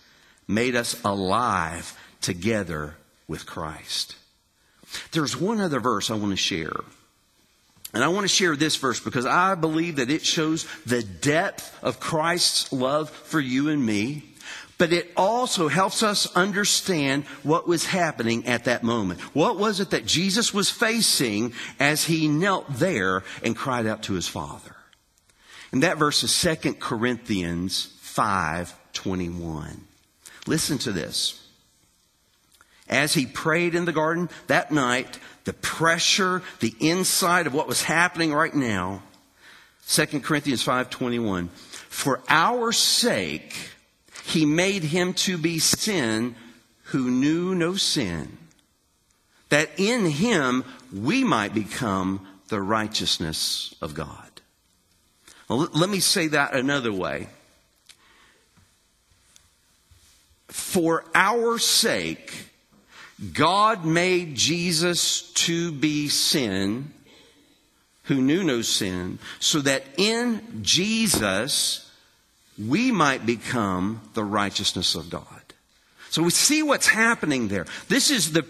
made 0.48 0.76
us 0.76 1.00
alive 1.04 1.98
together 2.22 2.96
with 3.28 3.46
Christ. 3.46 4.16
There's 5.12 5.40
one 5.40 5.60
other 5.60 5.80
verse 5.80 6.10
I 6.10 6.16
want 6.16 6.32
to 6.32 6.38
share. 6.38 6.76
And 7.94 8.04
I 8.04 8.08
want 8.08 8.24
to 8.24 8.28
share 8.28 8.56
this 8.56 8.76
verse 8.76 9.00
because 9.00 9.26
I 9.26 9.56
believe 9.56 9.98
that 9.98 10.10
it 10.10 10.26
shows 10.26 10.66
the 10.86 11.04
depth 11.04 11.78
of 11.84 12.00
Christ's 12.00 12.74
love 12.74 13.10
for 13.10 13.40
you 13.40 13.70
and 13.70 13.86
me. 13.86 14.24
But 14.80 14.92
it 14.92 15.12
also 15.16 15.68
helps 15.68 16.02
us 16.02 16.36
understand 16.36 17.26
what 17.44 17.68
was 17.68 17.86
happening 17.86 18.48
at 18.48 18.66
that 18.66 18.84
moment. 18.84 19.22
What 19.36 19.60
was 19.60 19.80
it 19.80 19.92
that 19.92 20.08
Jesus 20.08 20.54
was 20.54 20.72
facing 20.72 21.54
as 21.80 22.06
he 22.06 22.28
knelt 22.28 22.66
there 22.70 23.24
and 23.44 23.56
cried 23.56 23.86
out 23.86 24.04
to 24.04 24.14
his 24.14 24.28
Father? 24.28 24.76
And 25.72 25.84
that 25.84 26.00
verse 26.00 26.24
is 26.24 26.42
2 26.42 26.74
Corinthians 26.76 27.94
5 28.02 28.74
21. 28.94 29.88
Listen 30.46 30.78
to 30.80 30.92
this. 30.92 31.40
As 32.90 33.14
he 33.14 33.26
prayed 33.26 33.76
in 33.76 33.86
the 33.86 33.94
garden 33.94 34.30
that 34.48 34.72
night, 34.72 35.20
the 35.46 35.54
pressure, 35.54 36.42
the 36.60 36.76
insight 36.80 37.48
of 37.48 37.54
what 37.54 37.68
was 37.68 37.84
happening 37.84 38.34
right 38.34 38.54
now, 38.54 39.04
2 39.88 40.22
Corinthians 40.22 40.64
5:21, 40.64 41.50
for 41.90 42.22
our 42.28 42.72
sake 42.72 43.56
he 44.26 44.46
made 44.46 44.84
him 44.84 45.14
to 45.14 45.38
be 45.38 45.60
sin 45.60 46.36
who 46.86 47.10
knew 47.10 47.56
no 47.56 47.76
sin, 47.76 48.38
that 49.50 49.72
in 49.78 50.06
him 50.06 50.64
we 50.92 51.24
might 51.24 51.54
become 51.54 52.26
the 52.50 52.62
righteousness 52.62 53.74
of 53.82 53.94
God. 53.94 54.42
Well, 55.48 55.70
let 55.74 55.90
me 55.90 56.00
say 56.00 56.28
that 56.28 56.54
another 56.54 56.92
way. 56.94 57.30
For 60.54 61.04
our 61.16 61.58
sake, 61.58 62.46
God 63.34 63.86
made 63.86 64.36
Jesus 64.36 65.24
to 65.32 65.72
be 65.72 66.10
sin, 66.10 66.94
who 68.04 68.22
knew 68.22 68.44
no 68.44 68.62
sin, 68.62 69.18
so 69.40 69.62
that 69.62 69.84
in 69.98 70.62
Jesus 70.62 71.92
we 72.64 72.92
might 72.92 73.26
become 73.26 74.02
the 74.14 74.24
righteousness 74.24 74.94
of 74.94 75.10
God. 75.10 75.26
So 76.12 76.22
we 76.22 76.30
see 76.30 76.62
what's 76.62 76.88
happening 76.88 77.48
there. 77.48 77.66
This 77.90 78.12
is 78.12 78.34
the 78.34 78.44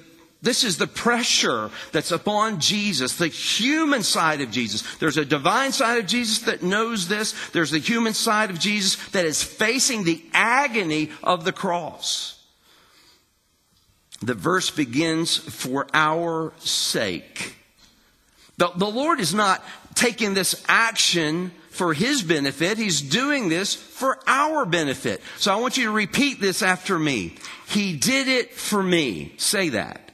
this 0.44 0.66
is 0.66 0.78
the 0.78 0.88
pressure 0.88 1.72
that's 1.94 2.12
upon 2.12 2.60
Jesus, 2.60 3.16
the 3.16 3.30
human 3.30 4.04
side 4.04 4.42
of 4.42 4.52
Jesus. 4.52 4.84
There's 4.98 5.18
a 5.18 5.24
divine 5.24 5.72
side 5.72 6.00
of 6.00 6.06
Jesus 6.06 6.40
that 6.40 6.62
knows 6.62 7.08
this. 7.08 7.34
There's 7.52 7.72
the 7.72 7.80
human 7.80 8.14
side 8.14 8.50
of 8.50 8.60
Jesus 8.60 8.98
that 9.12 9.26
is 9.26 9.42
facing 9.42 10.04
the 10.04 10.22
agony 10.34 11.12
of 11.24 11.46
the 11.46 11.54
cross. 11.54 12.44
The 14.22 14.34
verse 14.34 14.70
begins, 14.70 15.38
for 15.38 15.88
our 15.94 16.52
sake. 16.60 17.56
The, 18.58 18.70
the 18.76 18.86
Lord 18.86 19.22
is 19.22 19.34
not 19.34 19.64
taking 19.96 20.34
this 20.34 20.62
action 20.68 21.52
for 21.70 21.94
His 21.94 22.22
benefit. 22.22 22.78
He's 22.78 23.02
doing 23.02 23.48
this 23.48 23.74
for 23.74 24.20
our 24.28 24.66
benefit. 24.66 25.22
So 25.38 25.54
I 25.54 25.62
want 25.62 25.78
you 25.78 25.86
to 25.86 25.92
repeat 25.92 26.42
this 26.42 26.62
after 26.62 27.00
me. 27.00 27.36
He 27.68 27.96
did 27.96 28.28
it 28.28 28.54
for 28.54 28.84
me. 28.84 29.36
Say 29.38 29.70
that. 29.70 30.12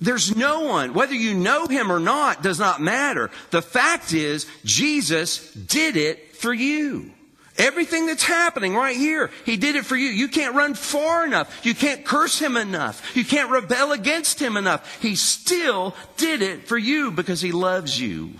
There's 0.00 0.36
no 0.36 0.60
one, 0.60 0.94
whether 0.94 1.14
you 1.14 1.34
know 1.34 1.66
him 1.66 1.90
or 1.90 1.98
not, 1.98 2.42
does 2.42 2.58
not 2.58 2.80
matter. 2.80 3.30
The 3.50 3.62
fact 3.62 4.12
is, 4.12 4.46
Jesus 4.64 5.52
did 5.52 5.96
it 5.96 6.36
for 6.36 6.52
you. 6.52 7.10
Everything 7.56 8.06
that's 8.06 8.22
happening 8.22 8.76
right 8.76 8.96
here, 8.96 9.32
He 9.44 9.56
did 9.56 9.74
it 9.74 9.84
for 9.84 9.96
you. 9.96 10.10
You 10.10 10.28
can't 10.28 10.54
run 10.54 10.74
far 10.74 11.26
enough. 11.26 11.66
You 11.66 11.74
can't 11.74 12.04
curse 12.04 12.38
Him 12.38 12.56
enough. 12.56 13.16
You 13.16 13.24
can't 13.24 13.50
rebel 13.50 13.90
against 13.90 14.40
Him 14.40 14.56
enough. 14.56 15.02
He 15.02 15.16
still 15.16 15.96
did 16.16 16.40
it 16.40 16.68
for 16.68 16.78
you 16.78 17.10
because 17.10 17.40
He 17.40 17.50
loves 17.50 18.00
you. 18.00 18.34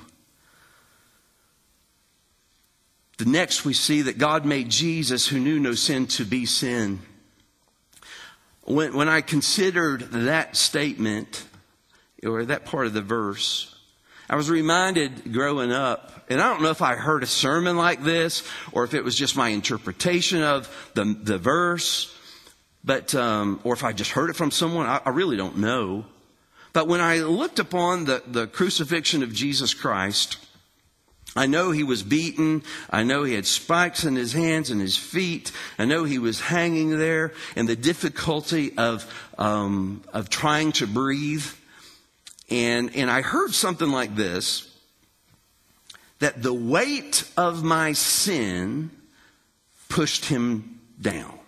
The 3.16 3.24
next 3.24 3.64
we 3.64 3.74
see 3.74 4.02
that 4.02 4.18
God 4.18 4.46
made 4.46 4.68
Jesus, 4.68 5.26
who 5.26 5.40
knew 5.40 5.58
no 5.58 5.74
sin, 5.74 6.06
to 6.08 6.24
be 6.24 6.46
sin. 6.46 7.00
When, 8.62 8.94
when 8.94 9.08
I 9.08 9.22
considered 9.22 10.02
that 10.12 10.54
statement, 10.54 11.44
or 12.25 12.44
that 12.44 12.64
part 12.64 12.87
of 12.87 12.92
the 12.92 13.02
verse, 13.02 13.75
I 14.30 14.37
was 14.37 14.50
reminded 14.50 15.32
growing 15.32 15.72
up, 15.72 16.26
and 16.28 16.40
I 16.40 16.52
don't 16.52 16.62
know 16.62 16.70
if 16.70 16.82
I 16.82 16.96
heard 16.96 17.22
a 17.22 17.26
sermon 17.26 17.76
like 17.76 18.02
this 18.02 18.46
or 18.72 18.84
if 18.84 18.92
it 18.92 19.02
was 19.02 19.16
just 19.16 19.37
my 19.37 19.48
interpretation 19.48 20.42
of 20.42 20.68
the, 20.94 21.04
the 21.04 21.38
verse, 21.38 22.14
but, 22.84 23.14
um, 23.14 23.60
or 23.64 23.72
if 23.75 23.84
I 23.84 23.92
just 23.92 24.10
heard 24.10 24.30
it 24.30 24.37
from 24.37 24.50
someone, 24.50 24.87
I, 24.87 25.00
I 25.04 25.10
really 25.10 25.37
don't 25.37 25.58
know. 25.58 26.04
But 26.72 26.88
when 26.88 27.00
I 27.00 27.18
looked 27.18 27.58
upon 27.58 28.04
the, 28.04 28.22
the 28.26 28.46
crucifixion 28.46 29.22
of 29.22 29.32
Jesus 29.32 29.72
Christ, 29.72 30.37
I 31.34 31.46
know 31.46 31.70
he 31.70 31.82
was 31.82 32.02
beaten. 32.02 32.62
I 32.90 33.04
know 33.04 33.22
he 33.22 33.34
had 33.34 33.46
spikes 33.46 34.04
in 34.04 34.16
his 34.16 34.32
hands 34.32 34.70
and 34.70 34.80
his 34.80 34.96
feet. 34.96 35.52
I 35.78 35.84
know 35.84 36.04
he 36.04 36.18
was 36.18 36.40
hanging 36.40 36.98
there 36.98 37.32
and 37.56 37.68
the 37.68 37.76
difficulty 37.76 38.76
of, 38.76 39.10
um, 39.38 40.02
of 40.12 40.28
trying 40.28 40.72
to 40.72 40.87
breathe. 40.87 41.46
And, 42.50 42.94
and 42.96 43.10
I 43.10 43.22
heard 43.22 43.52
something 43.54 43.90
like 43.90 44.16
this 44.16 44.64
that 46.18 46.42
the 46.42 46.52
weight 46.52 47.30
of 47.36 47.62
my 47.62 47.92
sin 47.92 48.90
pushed 49.88 50.24
him 50.24 50.80
down 51.00 51.38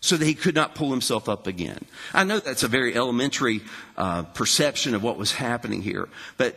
so 0.00 0.16
that 0.16 0.24
he 0.24 0.34
could 0.34 0.54
not 0.54 0.74
pull 0.74 0.90
himself 0.90 1.28
up 1.28 1.46
again. 1.46 1.84
I 2.12 2.24
know 2.24 2.38
that's 2.38 2.62
a 2.62 2.68
very 2.68 2.94
elementary 2.96 3.60
uh, 3.96 4.22
perception 4.22 4.94
of 4.94 5.02
what 5.02 5.18
was 5.18 5.32
happening 5.32 5.82
here, 5.82 6.08
but 6.36 6.56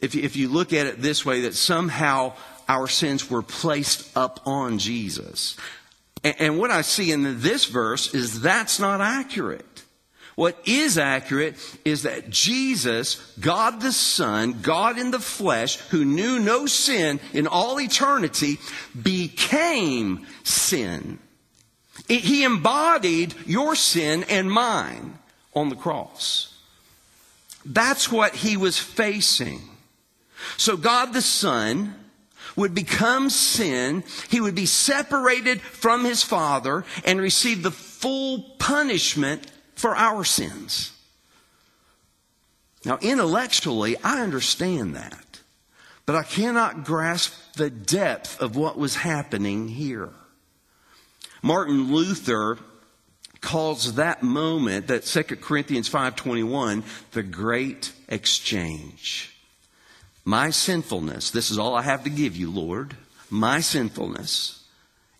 if 0.00 0.14
you, 0.14 0.22
if 0.22 0.36
you 0.36 0.48
look 0.48 0.72
at 0.72 0.86
it 0.86 1.00
this 1.00 1.24
way, 1.24 1.42
that 1.42 1.54
somehow 1.54 2.32
our 2.68 2.88
sins 2.88 3.30
were 3.30 3.42
placed 3.42 4.16
up 4.16 4.40
on 4.46 4.78
Jesus. 4.78 5.56
And, 6.22 6.34
and 6.38 6.58
what 6.58 6.70
I 6.70 6.82
see 6.82 7.12
in 7.12 7.40
this 7.40 7.64
verse 7.66 8.14
is 8.14 8.42
that's 8.42 8.78
not 8.78 9.00
accurate. 9.00 9.83
What 10.34 10.58
is 10.64 10.98
accurate 10.98 11.56
is 11.84 12.02
that 12.02 12.28
Jesus, 12.30 13.34
God 13.38 13.80
the 13.80 13.92
Son, 13.92 14.60
God 14.62 14.98
in 14.98 15.10
the 15.12 15.20
flesh, 15.20 15.76
who 15.76 16.04
knew 16.04 16.40
no 16.40 16.66
sin 16.66 17.20
in 17.32 17.46
all 17.46 17.80
eternity, 17.80 18.58
became 19.00 20.26
sin. 20.42 21.20
He 22.08 22.42
embodied 22.42 23.34
your 23.46 23.76
sin 23.76 24.24
and 24.28 24.50
mine 24.50 25.18
on 25.54 25.68
the 25.68 25.76
cross. 25.76 26.58
That's 27.64 28.10
what 28.10 28.34
he 28.34 28.56
was 28.56 28.78
facing. 28.78 29.60
So 30.56 30.76
God 30.76 31.12
the 31.12 31.22
Son 31.22 31.94
would 32.56 32.74
become 32.74 33.30
sin. 33.30 34.04
He 34.28 34.40
would 34.40 34.54
be 34.54 34.66
separated 34.66 35.60
from 35.60 36.04
his 36.04 36.22
Father 36.22 36.84
and 37.04 37.20
receive 37.20 37.62
the 37.62 37.70
full 37.70 38.40
punishment 38.58 39.50
for 39.74 39.96
our 39.96 40.24
sins. 40.24 40.92
Now, 42.84 42.98
intellectually, 43.00 43.96
I 44.02 44.20
understand 44.20 44.94
that, 44.94 45.40
but 46.06 46.16
I 46.16 46.22
cannot 46.22 46.84
grasp 46.84 47.32
the 47.56 47.70
depth 47.70 48.40
of 48.40 48.56
what 48.56 48.76
was 48.76 48.96
happening 48.96 49.68
here. 49.68 50.10
Martin 51.42 51.92
Luther 51.92 52.58
calls 53.40 53.94
that 53.94 54.22
moment, 54.22 54.86
that 54.88 55.04
2 55.04 55.22
Corinthians 55.36 55.88
5.21, 55.88 56.82
the 57.12 57.22
great 57.22 57.92
exchange. 58.08 59.36
My 60.24 60.50
sinfulness, 60.50 61.30
this 61.30 61.50
is 61.50 61.58
all 61.58 61.74
I 61.74 61.82
have 61.82 62.04
to 62.04 62.10
give 62.10 62.36
you, 62.36 62.50
Lord, 62.50 62.96
my 63.28 63.60
sinfulness 63.60 64.63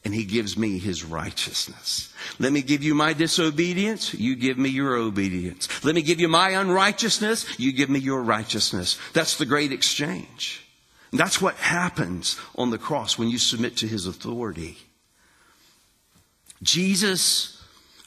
and 0.04 0.14
he 0.14 0.24
gives 0.24 0.56
me 0.56 0.78
his 0.78 1.02
righteousness. 1.02 2.12
Let 2.38 2.52
me 2.52 2.62
give 2.62 2.82
you 2.82 2.94
my 2.94 3.12
disobedience, 3.14 4.12
you 4.14 4.36
give 4.36 4.58
me 4.58 4.68
your 4.68 4.96
obedience. 4.96 5.84
Let 5.84 5.94
me 5.94 6.02
give 6.02 6.20
you 6.20 6.28
my 6.28 6.50
unrighteousness, 6.50 7.58
you 7.58 7.72
give 7.72 7.88
me 7.88 8.00
your 8.00 8.22
righteousness. 8.22 8.98
That's 9.12 9.36
the 9.36 9.46
great 9.46 9.72
exchange. 9.72 10.66
And 11.10 11.20
that's 11.20 11.40
what 11.40 11.54
happens 11.56 12.38
on 12.56 12.70
the 12.70 12.78
cross 12.78 13.18
when 13.18 13.28
you 13.28 13.38
submit 13.38 13.76
to 13.78 13.86
his 13.86 14.06
authority. 14.06 14.78
Jesus 16.62 17.62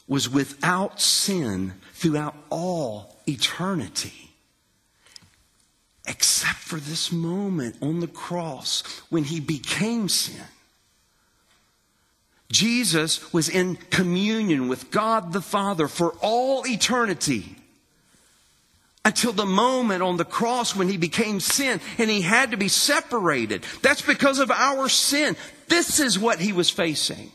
was 0.07 0.29
without 0.29 1.01
sin 1.01 1.73
throughout 1.93 2.35
all 2.49 3.17
eternity. 3.27 4.27
except 6.07 6.59
for 6.59 6.79
this 6.79 7.11
moment 7.11 7.75
on 7.81 7.99
the 7.99 8.07
cross 8.07 8.81
when 9.09 9.25
he 9.25 9.39
became 9.39 10.07
sin. 10.07 10.41
Jesus 12.51 13.33
was 13.33 13.49
in 13.49 13.75
communion 13.75 14.67
with 14.67 14.89
God 14.89 15.33
the 15.33 15.41
Father 15.41 15.87
for 15.87 16.13
all 16.21 16.65
eternity 16.65 17.55
until 19.03 19.33
the 19.33 19.45
moment 19.45 20.01
on 20.03 20.17
the 20.17 20.25
cross 20.25 20.75
when 20.75 20.89
he 20.89 20.97
became 20.97 21.39
sin 21.39 21.79
and 21.97 22.09
he 22.09 22.21
had 22.21 22.51
to 22.51 22.57
be 22.57 22.67
separated. 22.67 23.63
That's 23.81 24.01
because 24.01 24.39
of 24.39 24.51
our 24.51 24.89
sin. 24.89 25.35
This 25.67 25.99
is 25.99 26.17
what 26.17 26.39
he 26.39 26.53
was 26.53 26.69
facing. 26.69 27.31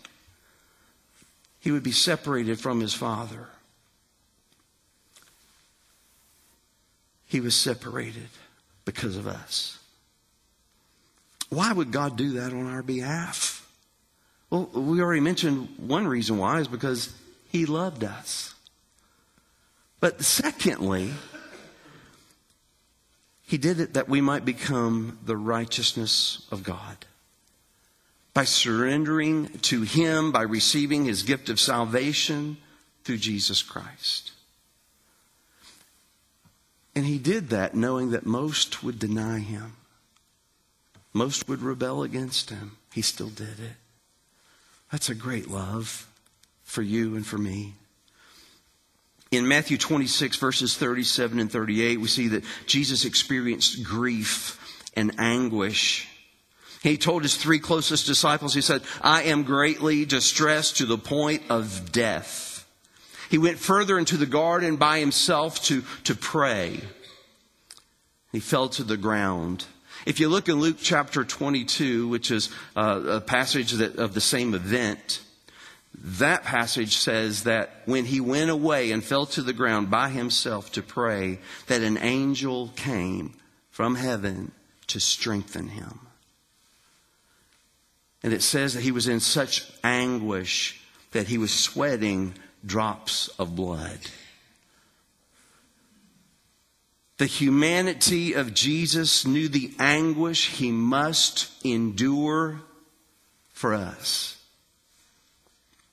He 1.61 1.71
would 1.71 1.83
be 1.83 1.93
separated 1.93 2.59
from 2.59 2.81
his 2.81 2.95
Father. 2.95 3.49
He 7.27 7.41
was 7.41 7.55
separated 7.55 8.29
because 8.85 9.17
of 9.17 9.27
us. 9.27 9.79
Why 11.49 11.73
would 11.73 11.91
God 11.91 12.17
do 12.17 12.33
that 12.33 12.53
on 12.53 12.67
our 12.67 12.83
behalf? 12.83 13.62
Well, 14.53 14.69
we 14.75 15.01
already 15.01 15.23
mentioned 15.23 15.71
one 15.79 16.07
reason 16.07 16.37
why 16.37 16.61
is 16.61 16.69
because 16.69 17.11
He 17.49 17.65
loved 17.65 18.05
us. 18.05 18.55
But 19.99 20.23
secondly, 20.23 21.15
He 23.47 23.57
did 23.57 23.81
it 23.81 23.95
that 23.95 24.11
we 24.11 24.21
might 24.21 24.45
become 24.45 25.19
the 25.25 25.39
righteousness 25.39 26.47
of 26.51 26.65
God. 26.65 26.99
By 28.35 28.45
surrendering 28.45 29.49
to 29.61 29.83
Him, 29.83 30.33
by 30.33 30.43
receiving 30.43 31.07
His 31.07 31.23
gift 31.23 31.49
of 31.49 31.59
salvation 31.59 32.59
through 33.05 33.17
Jesus 33.17 33.63
Christ. 33.63 34.33
And 36.95 37.07
he 37.07 37.17
did 37.17 37.49
that 37.49 37.75
knowing 37.75 38.11
that 38.11 38.27
most 38.27 38.83
would 38.83 38.99
deny 38.99 39.39
him. 39.39 39.77
Most 41.15 41.49
would 41.49 41.63
rebel 41.63 42.03
against 42.03 42.51
him. 42.51 42.77
He 42.93 43.01
still 43.01 43.31
did 43.31 43.59
it. 43.59 43.82
That's 44.93 45.09
a 45.09 45.15
great 45.15 45.49
love 45.49 46.07
for 46.63 46.83
you 46.83 47.17
and 47.17 47.27
for 47.27 47.39
me. 47.39 47.73
In 49.31 49.49
Matthew 49.49 49.79
26, 49.79 50.37
verses 50.37 50.77
37 50.77 51.41
and 51.41 51.51
38, 51.51 51.99
we 51.99 52.09
see 52.09 52.29
that 52.29 52.45
Jesus 52.67 53.07
experienced 53.07 53.83
grief 53.83 54.61
and 54.95 55.19
anguish. 55.19 56.07
He 56.83 56.99
told 56.99 57.23
his 57.23 57.37
three 57.37 57.59
closest 57.59 58.07
disciples, 58.07 58.53
he 58.53 58.61
said, 58.61 58.83
I 59.01 59.23
am 59.23 59.45
greatly 59.45 60.05
distressed 60.05 60.77
to 60.77 60.85
the 60.85 60.99
point 60.99 61.43
of 61.49 61.91
death. 61.91 62.67
He 63.31 63.39
went 63.39 63.59
further 63.59 63.99
into 63.99 64.19
the 64.19 64.27
garden 64.27 64.77
by 64.77 64.99
himself 64.99 65.63
to, 65.65 65.85
to 66.05 66.15
pray. 66.15 66.83
He 68.31 68.41
fell 68.41 68.69
to 68.71 68.85
the 68.85 68.99
ground. 68.99 69.65
If 70.05 70.19
you 70.19 70.29
look 70.29 70.49
in 70.49 70.57
Luke 70.57 70.79
chapter 70.81 71.25
22, 71.25 72.09
which 72.09 72.31
is 72.31 72.51
uh, 72.75 73.03
a 73.07 73.21
passage 73.21 73.73
that, 73.73 73.97
of 73.97 74.15
the 74.15 74.21
same 74.21 74.55
event, 74.55 75.23
that 75.95 76.43
passage 76.43 76.97
says 76.97 77.45
that 77.45 77.83
when 77.85 78.05
he 78.05 78.21
went 78.21 78.51
away 78.51 78.91
and 78.91 79.05
fell 79.05 79.27
to 79.27 79.43
the 79.43 79.53
ground 79.53 79.91
by 79.91 80.09
himself 80.09 80.73
to 80.73 80.83
pray, 80.83 81.39
that 81.69 81.83
an 81.83 81.99
angel 81.99 82.73
came 82.75 83.35
from 83.71 83.95
heaven 83.95 84.51
to 84.89 84.99
strengthen 84.99 85.69
him. 85.69 86.01
And 88.23 88.33
it 88.33 88.43
says 88.43 88.75
that 88.75 88.83
he 88.83 88.93
was 88.93 89.09
in 89.09 89.21
such 89.21 89.71
anguish 89.85 90.81
that 91.13 91.29
he 91.29 91.39
was 91.39 91.53
sweating 91.53 92.35
drops 92.65 93.29
of 93.39 93.55
blood. 93.55 93.99
The 97.19 97.27
humanity 97.27 98.33
of 98.33 98.55
Jesus 98.55 99.27
knew 99.27 99.49
the 99.49 99.73
anguish 99.79 100.49
he 100.49 100.73
must 100.73 101.51
endure 101.65 102.63
for 103.53 103.75
us. 103.75 104.43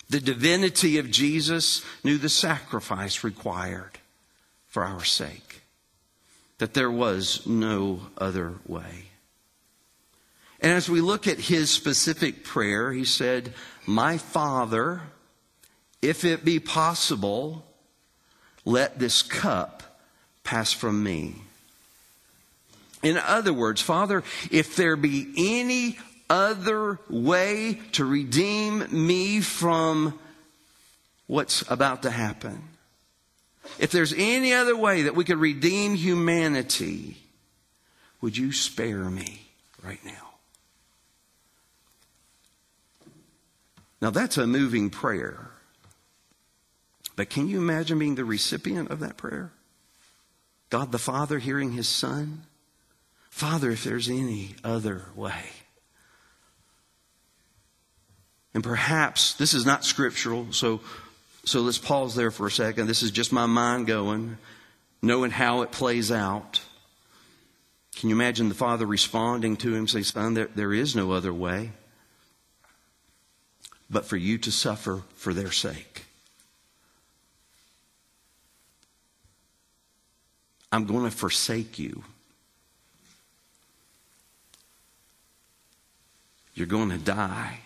The 0.09 0.19
divinity 0.19 0.97
of 0.97 1.11
Jesus 1.11 1.85
knew 2.03 2.17
the 2.17 2.29
sacrifice 2.29 3.23
required 3.23 3.99
for 4.67 4.83
our 4.83 5.03
sake, 5.03 5.61
that 6.57 6.73
there 6.73 6.89
was 6.89 7.45
no 7.45 8.01
other 8.17 8.55
way. 8.65 9.09
And 10.61 10.71
as 10.73 10.89
we 10.89 10.99
look 10.99 11.27
at 11.27 11.39
his 11.39 11.69
specific 11.69 12.43
prayer, 12.43 12.91
he 12.91 13.05
said, 13.05 13.53
My 13.85 14.17
Father, 14.17 15.01
if 16.01 16.25
it 16.25 16.43
be 16.43 16.59
possible, 16.59 17.65
let 18.65 18.99
this 18.99 19.21
cup 19.21 19.78
pass 20.49 20.73
from 20.73 21.03
me. 21.03 21.35
In 23.03 23.17
other 23.17 23.53
words, 23.53 23.81
Father, 23.81 24.23
if 24.49 24.75
there 24.75 24.95
be 24.95 25.31
any 25.37 25.95
other 26.27 26.97
way 27.07 27.79
to 27.91 28.03
redeem 28.03 28.87
me 28.89 29.41
from 29.41 30.19
what's 31.27 31.63
about 31.69 32.01
to 32.01 32.09
happen, 32.09 32.63
if 33.77 33.91
there's 33.91 34.11
any 34.17 34.51
other 34.51 34.75
way 34.75 35.03
that 35.03 35.15
we 35.15 35.23
could 35.23 35.37
redeem 35.37 35.93
humanity, 35.93 37.17
would 38.19 38.35
you 38.35 38.51
spare 38.51 39.07
me 39.07 39.41
right 39.83 40.03
now? 40.03 40.33
Now 44.01 44.09
that's 44.09 44.39
a 44.39 44.47
moving 44.47 44.89
prayer. 44.89 45.51
But 47.15 47.29
can 47.29 47.47
you 47.47 47.59
imagine 47.59 47.99
being 47.99 48.15
the 48.15 48.25
recipient 48.25 48.89
of 48.89 48.99
that 49.01 49.15
prayer? 49.15 49.51
God 50.69 50.91
the 50.91 50.99
Father 50.99 51.39
hearing 51.39 51.71
his 51.71 51.87
Son? 51.87 52.43
Father, 53.29 53.71
if 53.71 53.83
there's 53.83 54.09
any 54.09 54.55
other 54.63 55.05
way. 55.15 55.51
And 58.53 58.63
perhaps 58.63 59.33
this 59.33 59.53
is 59.53 59.65
not 59.65 59.85
scriptural, 59.85 60.51
so, 60.51 60.81
so 61.45 61.61
let's 61.61 61.77
pause 61.77 62.15
there 62.15 62.31
for 62.31 62.47
a 62.47 62.51
second. 62.51 62.87
This 62.87 63.03
is 63.03 63.11
just 63.11 63.31
my 63.31 63.45
mind 63.45 63.87
going, 63.87 64.37
knowing 65.01 65.31
how 65.31 65.61
it 65.61 65.71
plays 65.71 66.11
out. 66.11 66.61
Can 67.95 68.09
you 68.09 68.15
imagine 68.15 68.49
the 68.49 68.55
father 68.55 68.85
responding 68.85 69.57
to 69.57 69.73
him, 69.73 69.87
saying, 69.87 70.05
Son, 70.05 70.33
there, 70.33 70.49
there 70.55 70.73
is 70.73 70.95
no 70.95 71.11
other 71.11 71.33
way 71.33 71.71
but 73.89 74.05
for 74.05 74.17
you 74.17 74.37
to 74.37 74.51
suffer 74.51 75.03
for 75.15 75.33
their 75.33 75.51
sake? 75.51 76.05
I'm 80.71 80.85
going 80.85 81.05
to 81.05 81.11
forsake 81.11 81.79
you. 81.79 82.03
You're 86.53 86.67
going 86.67 86.89
to 86.89 86.97
die. 86.97 87.59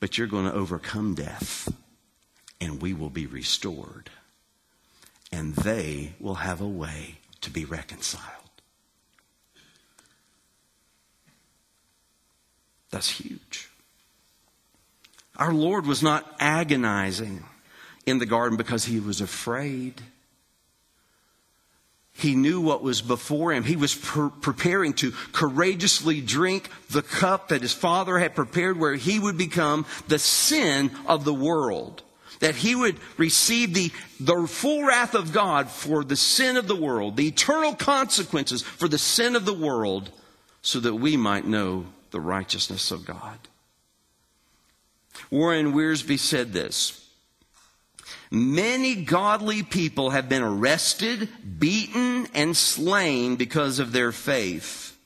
But 0.00 0.16
you're 0.16 0.26
going 0.26 0.46
to 0.46 0.54
overcome 0.54 1.14
death, 1.14 1.70
and 2.60 2.80
we 2.80 2.94
will 2.94 3.10
be 3.10 3.26
restored. 3.26 4.10
And 5.30 5.54
they 5.54 6.14
will 6.18 6.36
have 6.36 6.60
a 6.60 6.66
way 6.66 7.18
to 7.42 7.50
be 7.50 7.64
reconciled. 7.64 8.24
That's 12.90 13.10
huge. 13.10 13.68
Our 15.36 15.52
Lord 15.54 15.86
was 15.86 16.02
not 16.02 16.34
agonizing 16.40 17.44
in 18.04 18.18
the 18.18 18.26
garden 18.26 18.56
because 18.56 18.84
he 18.84 18.98
was 19.00 19.20
afraid. 19.20 20.02
He 22.20 22.34
knew 22.34 22.60
what 22.60 22.82
was 22.82 23.02
before 23.02 23.52
him. 23.52 23.64
He 23.64 23.76
was 23.76 23.94
pre- 23.94 24.30
preparing 24.40 24.92
to 24.94 25.12
courageously 25.32 26.20
drink 26.20 26.68
the 26.90 27.02
cup 27.02 27.48
that 27.48 27.62
his 27.62 27.72
father 27.72 28.18
had 28.18 28.34
prepared 28.34 28.78
where 28.78 28.94
he 28.94 29.18
would 29.18 29.38
become 29.38 29.86
the 30.08 30.18
sin 30.18 30.90
of 31.06 31.24
the 31.24 31.34
world. 31.34 32.02
That 32.40 32.56
he 32.56 32.74
would 32.74 32.98
receive 33.16 33.74
the, 33.74 33.90
the 34.18 34.46
full 34.46 34.84
wrath 34.84 35.14
of 35.14 35.32
God 35.32 35.68
for 35.68 36.04
the 36.04 36.16
sin 36.16 36.56
of 36.56 36.68
the 36.68 36.76
world, 36.76 37.16
the 37.16 37.28
eternal 37.28 37.74
consequences 37.74 38.62
for 38.62 38.88
the 38.88 38.98
sin 38.98 39.36
of 39.36 39.44
the 39.44 39.52
world, 39.54 40.10
so 40.62 40.80
that 40.80 40.94
we 40.94 41.16
might 41.16 41.46
know 41.46 41.86
the 42.10 42.20
righteousness 42.20 42.90
of 42.90 43.06
God. 43.06 43.38
Warren 45.30 45.72
Wiersbe 45.72 46.18
said 46.18 46.52
this 46.52 46.99
Many 48.30 48.94
godly 48.94 49.62
people 49.62 50.10
have 50.10 50.28
been 50.28 50.42
arrested, 50.42 51.28
beaten, 51.58 52.28
and 52.34 52.56
slain 52.56 53.36
because 53.36 53.78
of 53.78 53.92
their 53.92 54.12
faith. 54.12 54.96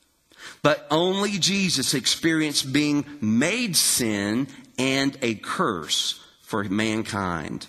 But 0.62 0.87
only 0.90 1.38
Jesus 1.38 1.95
experienced 1.95 2.73
being 2.73 3.05
made 3.21 3.77
sin 3.77 4.49
and 4.79 5.17
a 5.23 5.35
curse 5.35 6.21
for 6.43 6.64
mankind. 6.64 7.67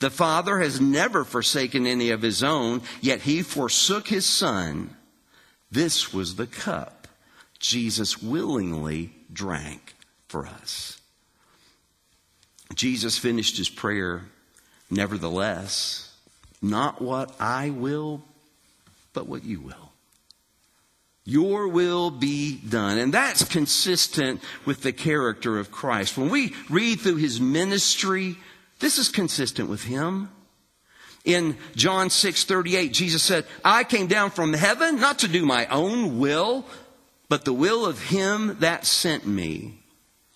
The 0.00 0.10
Father 0.10 0.58
has 0.58 0.80
never 0.80 1.24
forsaken 1.24 1.86
any 1.86 2.10
of 2.10 2.22
his 2.22 2.42
own, 2.42 2.82
yet 3.00 3.22
he 3.22 3.42
forsook 3.42 4.08
his 4.08 4.26
Son. 4.26 4.96
This 5.70 6.12
was 6.12 6.36
the 6.36 6.46
cup 6.46 7.08
Jesus 7.58 8.22
willingly 8.22 9.14
drank 9.32 9.94
for 10.28 10.46
us. 10.46 11.00
Jesus 12.74 13.16
finished 13.16 13.56
his 13.56 13.68
prayer 13.68 14.26
Nevertheless, 14.94 16.14
not 16.62 17.02
what 17.02 17.34
I 17.40 17.70
will, 17.70 18.22
but 19.12 19.26
what 19.26 19.44
you 19.44 19.60
will. 19.60 19.92
Your 21.24 21.66
will 21.66 22.12
be 22.12 22.58
done. 22.68 22.98
And 22.98 23.12
that's 23.12 23.42
consistent 23.42 24.40
with 24.64 24.82
the 24.82 24.92
character 24.92 25.58
of 25.58 25.72
Christ. 25.72 26.16
When 26.16 26.28
we 26.30 26.54
read 26.70 27.00
through 27.00 27.16
his 27.16 27.40
ministry, 27.40 28.36
this 28.78 28.98
is 28.98 29.08
consistent 29.08 29.68
with 29.68 29.82
him. 29.82 30.30
In 31.24 31.56
John 31.74 32.08
6 32.08 32.44
38, 32.44 32.92
Jesus 32.92 33.22
said, 33.22 33.46
I 33.64 33.82
came 33.82 34.06
down 34.06 34.30
from 34.30 34.52
heaven 34.52 35.00
not 35.00 35.20
to 35.20 35.28
do 35.28 35.44
my 35.44 35.66
own 35.66 36.20
will, 36.20 36.66
but 37.28 37.44
the 37.44 37.52
will 37.52 37.84
of 37.84 38.00
him 38.00 38.58
that 38.60 38.86
sent 38.86 39.26
me. 39.26 39.80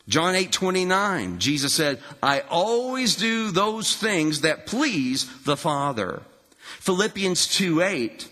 John 0.09 0.35
8 0.35 0.51
29, 0.51 1.39
Jesus 1.39 1.75
said, 1.75 2.01
I 2.23 2.41
always 2.49 3.15
do 3.15 3.51
those 3.51 3.95
things 3.95 4.41
that 4.41 4.67
please 4.67 5.31
the 5.45 5.57
Father. 5.57 6.23
Philippians 6.81 7.47
2 7.49 7.83
8, 7.83 8.29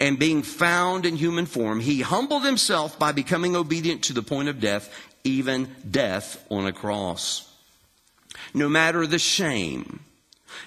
and 0.00 0.18
being 0.18 0.42
found 0.42 1.06
in 1.06 1.14
human 1.14 1.46
form, 1.46 1.78
he 1.78 2.00
humbled 2.00 2.44
himself 2.44 2.98
by 2.98 3.12
becoming 3.12 3.54
obedient 3.54 4.02
to 4.04 4.12
the 4.12 4.22
point 4.22 4.48
of 4.48 4.60
death, 4.60 4.92
even 5.22 5.68
death 5.88 6.44
on 6.50 6.66
a 6.66 6.72
cross. 6.72 7.46
No 8.52 8.68
matter 8.68 9.06
the 9.06 9.18
shame, 9.18 10.00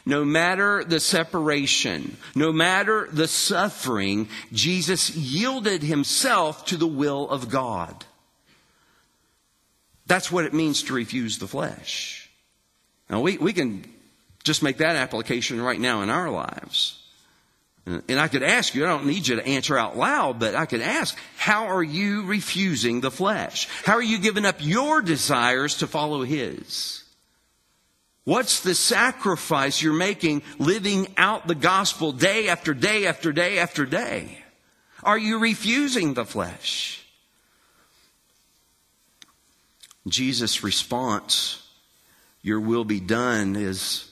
no 0.05 0.23
matter 0.23 0.85
the 0.85 1.01
separation, 1.01 2.15
no 2.35 2.53
matter 2.53 3.09
the 3.11 3.27
suffering, 3.27 4.29
Jesus 4.53 5.13
yielded 5.13 5.83
himself 5.83 6.65
to 6.67 6.77
the 6.77 6.87
will 6.87 7.29
of 7.29 7.49
God. 7.49 8.05
That's 10.05 10.31
what 10.31 10.45
it 10.45 10.53
means 10.53 10.83
to 10.83 10.93
refuse 10.93 11.37
the 11.37 11.47
flesh. 11.47 12.29
Now, 13.09 13.21
we, 13.21 13.37
we 13.37 13.53
can 13.53 13.85
just 14.43 14.63
make 14.63 14.77
that 14.77 14.95
application 14.95 15.61
right 15.61 15.79
now 15.79 16.01
in 16.01 16.09
our 16.09 16.29
lives. 16.29 16.99
And 17.85 18.17
I 18.17 18.29
could 18.29 18.43
ask 18.43 18.75
you, 18.75 18.85
I 18.85 18.89
don't 18.89 19.07
need 19.07 19.27
you 19.27 19.35
to 19.35 19.45
answer 19.45 19.77
out 19.77 19.97
loud, 19.97 20.39
but 20.39 20.55
I 20.55 20.65
could 20.65 20.81
ask, 20.81 21.17
how 21.35 21.65
are 21.65 21.83
you 21.83 22.25
refusing 22.25 23.01
the 23.01 23.11
flesh? 23.11 23.67
How 23.83 23.93
are 23.93 24.01
you 24.01 24.19
giving 24.19 24.45
up 24.45 24.55
your 24.59 25.01
desires 25.01 25.77
to 25.79 25.87
follow 25.87 26.23
His? 26.23 27.03
What's 28.23 28.61
the 28.61 28.73
sacrifice 28.73 29.81
you're 29.81 29.91
making 29.91 30.43
living 30.57 31.13
out 31.17 31.45
the 31.45 31.55
gospel 31.55 32.13
day 32.13 32.47
after 32.47 32.73
day 32.73 33.05
after 33.05 33.33
day 33.33 33.59
after 33.59 33.85
day? 33.85 34.37
Are 35.03 35.17
you 35.17 35.39
refusing 35.39 36.13
the 36.13 36.23
flesh? 36.23 37.02
Jesus' 40.07 40.63
response, 40.63 41.67
Your 42.41 42.59
will 42.59 42.83
be 42.83 42.99
done, 42.99 43.55
is 43.55 44.09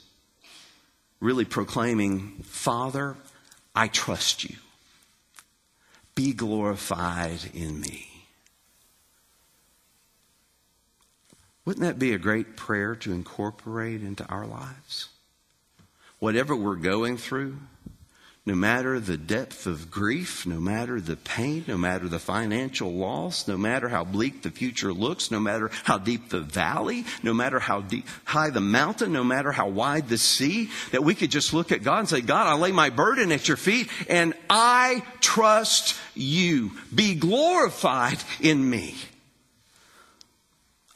really 1.20 1.46
proclaiming, 1.46 2.44
Father, 2.44 3.16
I 3.76 3.88
trust 3.88 4.44
you. 4.44 4.56
Be 6.16 6.34
glorified 6.34 7.40
in 7.54 7.80
me. 7.80 8.08
Wouldn't 11.64 11.86
that 11.86 12.00
be 12.00 12.14
a 12.14 12.18
great 12.18 12.58
prayer 12.58 12.96
to 12.96 13.14
incorporate 13.14 14.02
into 14.02 14.26
our 14.26 14.46
lives? 14.46 15.10
Whatever 16.20 16.56
we're 16.56 16.76
going 16.76 17.18
through, 17.18 17.58
no 18.44 18.56
matter 18.56 19.00
the 19.00 19.18
depth 19.18 19.68
of 19.68 19.92
grief, 19.92 20.48
no 20.48 20.60
matter 20.60 21.00
the 21.00 21.16
pain, 21.16 21.64
no 21.68 21.78
matter 21.78 22.08
the 22.08 22.18
financial 22.18 22.92
loss, 22.92 23.48
no 23.48 23.56
matter 23.56 23.88
how 23.88 24.04
bleak 24.04 24.42
the 24.42 24.50
future 24.50 24.92
looks, 24.92 25.30
no 25.30 25.40
matter 25.40 25.70
how 25.84 26.00
deep 26.00 26.30
the 26.30 26.40
valley, 26.40 27.06
no 27.22 27.36
matter 27.36 27.60
how 27.60 27.82
deep, 27.82 28.08
high 28.26 28.50
the 28.50 28.60
mountain, 28.60 29.14
no 29.14 29.24
matter 29.24 29.52
how 29.52 29.68
wide 29.68 30.10
the 30.10 30.18
sea, 30.18 30.72
that 30.92 31.04
we 31.04 31.14
could 31.14 31.30
just 31.30 31.54
look 31.54 31.72
at 31.72 31.84
God 31.84 32.00
and 32.00 32.10
say, 32.10 32.22
God, 32.22 32.48
I 32.48 32.56
lay 32.56 32.72
my 32.72 32.90
burden 32.90 33.32
at 33.32 33.48
your 33.48 33.58
feet 33.58 33.90
and 34.10 34.34
I 34.50 35.04
trust 35.20 35.96
you. 36.16 36.72
Be 36.94 37.14
glorified 37.14 38.18
in 38.40 38.68
me. 38.68 38.96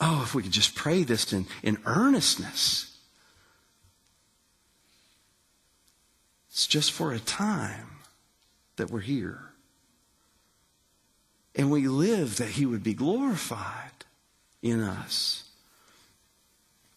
Oh, 0.02 0.24
if 0.24 0.34
we 0.34 0.42
could 0.42 0.52
just 0.52 0.74
pray 0.74 1.04
this 1.04 1.32
in, 1.32 1.46
in 1.62 1.78
earnestness. 1.86 2.85
It's 6.56 6.68
just 6.68 6.94
for 6.94 7.12
a 7.12 7.20
time 7.20 7.98
that 8.78 8.89
we're 8.89 9.02
here. 9.02 9.41
And 11.54 11.70
we 11.70 11.89
live 11.89 12.38
that 12.38 12.48
He 12.48 12.65
would 12.65 12.82
be 12.82 12.94
glorified 12.94 13.91
in 14.62 14.80
us. 14.80 15.44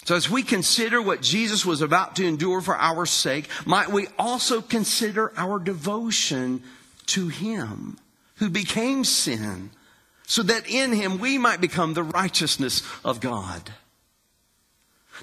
So, 0.04 0.14
as 0.14 0.30
we 0.30 0.44
consider 0.44 1.02
what 1.02 1.22
Jesus 1.22 1.66
was 1.66 1.82
about 1.82 2.14
to 2.16 2.24
endure 2.24 2.60
for 2.60 2.76
our 2.76 3.04
sake, 3.04 3.48
might 3.66 3.90
we 3.90 4.06
also 4.16 4.62
consider 4.62 5.32
our 5.36 5.58
devotion 5.58 6.62
to 7.06 7.26
Him 7.26 7.98
who 8.36 8.50
became 8.50 9.02
sin, 9.02 9.70
so 10.24 10.44
that 10.44 10.70
in 10.70 10.92
Him 10.92 11.18
we 11.18 11.36
might 11.36 11.60
become 11.60 11.94
the 11.94 12.04
righteousness 12.04 12.84
of 13.04 13.18
God. 13.18 13.72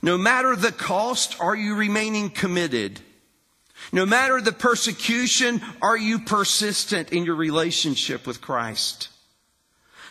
No 0.01 0.17
matter 0.17 0.57
the 0.57 0.73
cost, 0.73 1.39
are 1.39 1.55
you 1.55 1.73
remaining 1.75 2.29
committed? 2.29 2.99
No 3.91 4.05
matter 4.05 4.41
the 4.41 4.51
persecution, 4.51 5.61
are 5.81 5.97
you 5.97 6.19
persistent 6.19 7.11
in 7.11 7.25
your 7.25 7.35
relationship 7.35 8.25
with 8.25 8.41
Christ? 8.41 9.09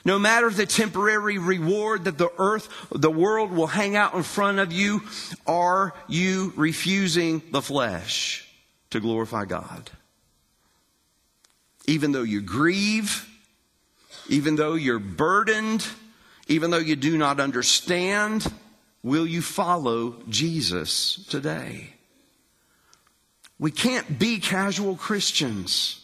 No 0.05 0.18
matter 0.18 0.50
the 0.50 0.66
temporary 0.66 1.38
reward 1.38 2.05
that 2.05 2.18
the 2.18 2.31
earth, 2.38 2.68
the 2.90 3.11
world 3.11 3.50
will 3.53 3.66
hang 3.66 3.96
out 3.96 4.14
in 4.14 4.22
front 4.22 4.59
of 4.59 4.70
you, 4.70 5.03
are 5.46 5.94
you 6.09 6.53
refusing 6.57 7.42
the 7.50 7.62
flesh 7.62 8.46
to 8.90 9.00
glorify 9.00 9.46
God? 9.46 9.90
Even 11.87 12.12
though 12.12 12.22
you 12.22 12.42
grieve, 12.42 13.29
even 14.29 14.57
though 14.57 14.74
you're 14.74 14.98
burdened, 14.98 15.87
even 16.48 16.70
though 16.70 16.79
you 16.79 16.96
do 16.96 17.16
not 17.16 17.40
understand, 17.40 18.46
will 19.03 19.27
you 19.27 19.40
follow 19.40 20.16
Jesus 20.29 21.24
today? 21.31 21.93
We 23.58 23.70
can't 23.70 24.18
be 24.18 24.40
casual 24.40 24.96
Christians. 24.96 26.00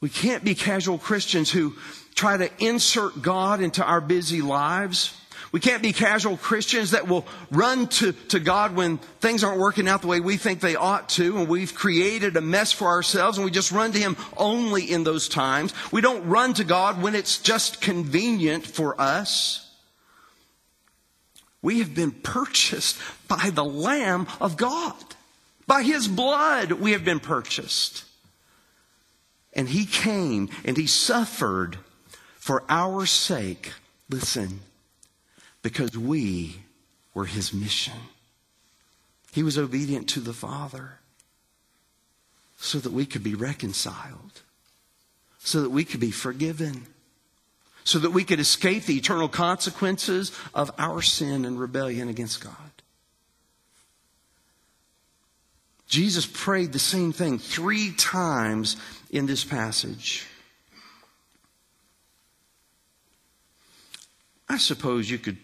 We 0.00 0.08
can't 0.08 0.44
be 0.44 0.54
casual 0.54 0.98
Christians 0.98 1.50
who 1.50 1.74
try 2.14 2.36
to 2.36 2.50
insert 2.58 3.22
God 3.22 3.60
into 3.60 3.82
our 3.82 4.00
busy 4.00 4.42
lives. 4.42 5.16
We 5.50 5.60
can't 5.60 5.82
be 5.82 5.92
casual 5.92 6.36
Christians 6.36 6.90
that 6.90 7.08
will 7.08 7.26
run 7.50 7.86
to, 7.88 8.12
to 8.12 8.40
God 8.40 8.74
when 8.74 8.98
things 9.20 9.44
aren't 9.44 9.60
working 9.60 9.88
out 9.88 10.02
the 10.02 10.08
way 10.08 10.20
we 10.20 10.36
think 10.36 10.60
they 10.60 10.76
ought 10.76 11.08
to, 11.10 11.38
and 11.38 11.48
we've 11.48 11.74
created 11.74 12.36
a 12.36 12.40
mess 12.40 12.72
for 12.72 12.88
ourselves, 12.88 13.38
and 13.38 13.44
we 13.44 13.50
just 13.50 13.72
run 13.72 13.92
to 13.92 13.98
Him 13.98 14.16
only 14.36 14.90
in 14.90 15.04
those 15.04 15.28
times. 15.28 15.72
We 15.92 16.00
don't 16.00 16.26
run 16.26 16.54
to 16.54 16.64
God 16.64 17.00
when 17.00 17.14
it's 17.14 17.38
just 17.38 17.80
convenient 17.80 18.66
for 18.66 19.00
us. 19.00 19.63
We 21.64 21.78
have 21.78 21.94
been 21.94 22.10
purchased 22.10 22.98
by 23.26 23.48
the 23.48 23.64
Lamb 23.64 24.26
of 24.38 24.58
God. 24.58 25.02
By 25.66 25.82
His 25.82 26.06
blood, 26.06 26.72
we 26.72 26.92
have 26.92 27.06
been 27.06 27.20
purchased. 27.20 28.04
And 29.54 29.66
He 29.70 29.86
came 29.86 30.50
and 30.66 30.76
He 30.76 30.86
suffered 30.86 31.78
for 32.36 32.64
our 32.68 33.06
sake. 33.06 33.72
Listen, 34.10 34.60
because 35.62 35.96
we 35.96 36.56
were 37.14 37.24
His 37.24 37.54
mission. 37.54 37.94
He 39.32 39.42
was 39.42 39.56
obedient 39.56 40.06
to 40.10 40.20
the 40.20 40.34
Father 40.34 40.98
so 42.58 42.78
that 42.78 42.92
we 42.92 43.06
could 43.06 43.24
be 43.24 43.34
reconciled, 43.34 44.42
so 45.38 45.62
that 45.62 45.70
we 45.70 45.86
could 45.86 46.00
be 46.00 46.10
forgiven 46.10 46.88
so 47.84 47.98
that 47.98 48.10
we 48.10 48.24
could 48.24 48.40
escape 48.40 48.84
the 48.84 48.96
eternal 48.96 49.28
consequences 49.28 50.32
of 50.54 50.70
our 50.78 51.02
sin 51.02 51.44
and 51.44 51.60
rebellion 51.60 52.08
against 52.08 52.42
God. 52.42 52.54
Jesus 55.86 56.26
prayed 56.26 56.72
the 56.72 56.78
same 56.78 57.12
thing 57.12 57.38
three 57.38 57.92
times 57.92 58.76
in 59.10 59.26
this 59.26 59.44
passage. 59.44 60.26
I 64.48 64.56
suppose 64.56 65.10
you 65.10 65.18
could 65.18 65.36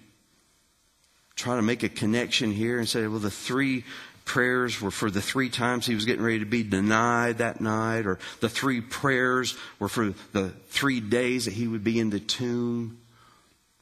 try 1.36 1.56
to 1.56 1.62
make 1.62 1.82
a 1.82 1.88
connection 1.88 2.52
here 2.52 2.78
and 2.78 2.88
say, 2.88 3.06
well, 3.06 3.18
the 3.18 3.30
three 3.30 3.84
prayers 4.30 4.80
were 4.80 4.92
for 4.92 5.10
the 5.10 5.20
three 5.20 5.48
times 5.48 5.86
he 5.86 5.94
was 5.96 6.04
getting 6.04 6.22
ready 6.22 6.38
to 6.38 6.44
be 6.44 6.62
denied 6.62 7.38
that 7.38 7.60
night, 7.60 8.06
or 8.06 8.16
the 8.38 8.48
three 8.48 8.80
prayers 8.80 9.56
were 9.80 9.88
for 9.88 10.14
the 10.30 10.50
three 10.68 11.00
days 11.00 11.46
that 11.46 11.54
he 11.54 11.66
would 11.66 11.82
be 11.82 11.98
in 11.98 12.10
the 12.10 12.20
tomb. 12.20 12.96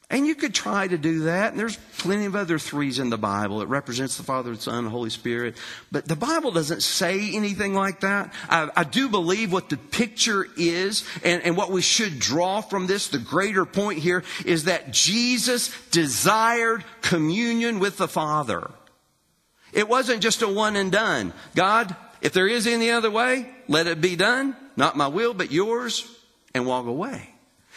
And 0.09 0.25
you 0.25 0.33
could 0.33 0.55
try 0.55 0.87
to 0.87 0.97
do 0.97 1.25
that, 1.25 1.51
and 1.51 1.59
there's 1.59 1.77
plenty 1.99 2.25
of 2.25 2.35
other 2.35 2.57
threes 2.57 2.97
in 2.97 3.11
the 3.11 3.17
Bible. 3.17 3.61
It 3.61 3.67
represents 3.67 4.17
the 4.17 4.23
Father, 4.23 4.55
the 4.55 4.59
Son, 4.59 4.85
the 4.85 4.89
Holy 4.89 5.11
Spirit. 5.11 5.55
But 5.91 6.07
the 6.07 6.15
Bible 6.15 6.49
doesn't 6.49 6.81
say 6.81 7.35
anything 7.35 7.75
like 7.75 7.99
that. 7.99 8.33
I, 8.49 8.71
I 8.75 8.85
do 8.85 9.07
believe 9.07 9.53
what 9.53 9.69
the 9.69 9.77
picture 9.77 10.47
is, 10.57 11.05
and, 11.23 11.43
and 11.43 11.55
what 11.55 11.69
we 11.69 11.83
should 11.83 12.17
draw 12.17 12.61
from 12.61 12.87
this, 12.87 13.09
the 13.09 13.19
greater 13.19 13.65
point 13.65 13.99
here, 13.99 14.23
is 14.47 14.63
that 14.63 14.89
Jesus 14.89 15.69
desired 15.91 16.83
communion 17.03 17.77
with 17.77 17.97
the 17.97 18.07
Father. 18.07 18.71
It 19.73 19.87
wasn't 19.87 20.21
just 20.21 20.41
a 20.41 20.47
one 20.47 20.75
and 20.75 20.91
done. 20.91 21.33
God, 21.55 21.95
if 22.21 22.33
there 22.33 22.47
is 22.47 22.67
any 22.67 22.91
other 22.91 23.11
way, 23.11 23.49
let 23.67 23.87
it 23.87 24.01
be 24.01 24.15
done. 24.15 24.55
Not 24.75 24.97
my 24.97 25.07
will, 25.07 25.33
but 25.33 25.51
yours, 25.51 26.09
and 26.53 26.65
walk 26.65 26.85
away. 26.85 27.29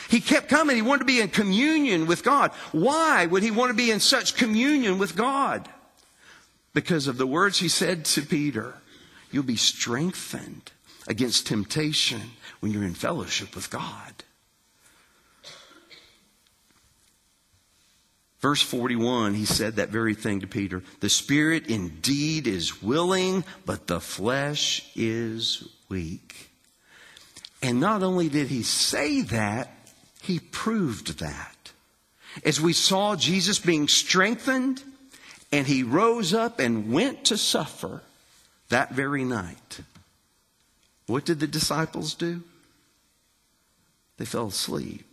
He 0.09 0.21
kept 0.21 0.49
coming. 0.49 0.77
He 0.77 0.83
wanted 0.83 1.01
to 1.01 1.05
be 1.05 1.21
in 1.21 1.29
communion 1.29 2.07
with 2.07 2.25
God. 2.25 2.51
Why 2.73 3.27
would 3.27 3.43
he 3.43 3.51
want 3.51 3.71
to 3.71 3.77
be 3.77 3.91
in 3.91 4.01
such 4.01 4.37
communion 4.37 4.99
with 4.99 5.17
God? 5.17 5.69
Because 6.75 7.07
of 7.07 7.19
the 7.19 7.27
words 7.27 7.59
he 7.59 7.69
said 7.69 8.05
to 8.07 8.23
Peter. 8.23 8.75
You'll 9.31 9.43
be 9.43 9.57
strengthened 9.57 10.71
against 11.07 11.47
temptation 11.47 12.21
when 12.61 12.73
you're 12.73 12.85
in 12.85 12.95
fellowship 12.95 13.55
with 13.55 13.71
God. 13.71 14.22
Verse 18.43 18.61
41, 18.61 19.35
he 19.35 19.45
said 19.45 19.77
that 19.77 19.91
very 19.91 20.15
thing 20.15 20.41
to 20.41 20.49
Peter. 20.49 20.83
The 20.99 21.09
spirit 21.09 21.69
indeed 21.69 22.49
is 22.49 22.83
willing, 22.83 23.45
but 23.65 23.87
the 23.87 24.01
flesh 24.01 24.91
is 24.97 25.69
weak. 25.89 26.51
And 27.63 27.79
not 27.79 28.03
only 28.03 28.29
did 28.29 28.49
he 28.49 28.65
say 28.65 29.23
that, 29.23 29.71
he 30.21 30.41
proved 30.41 31.21
that. 31.21 31.73
As 32.45 32.61
we 32.61 32.73
saw 32.73 33.15
Jesus 33.15 33.61
being 33.61 33.87
strengthened, 33.87 34.83
and 35.53 35.67
he 35.67 35.85
rose 35.85 36.35
up 36.35 36.59
and 36.59 36.93
went 36.93 37.27
to 37.27 37.37
suffer 37.37 38.03
that 38.71 38.93
very 38.93 39.23
night. 39.23 39.81
What 41.07 41.25
did 41.25 41.39
the 41.39 41.47
disciples 41.47 42.15
do? 42.15 42.43
They 44.17 44.25
fell 44.25 44.47
asleep. 44.49 45.12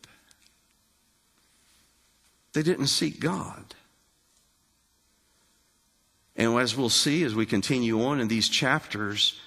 They 2.54 2.64
didn't 2.64 2.88
seek 2.88 3.20
God. 3.20 3.76
And 6.36 6.58
as 6.58 6.76
we'll 6.76 6.90
see 6.90 7.24
as 7.24 7.36
we 7.36 7.46
continue 7.46 8.04
on 8.04 8.20
in 8.20 8.28
these 8.28 8.48
chapters, 8.48 9.40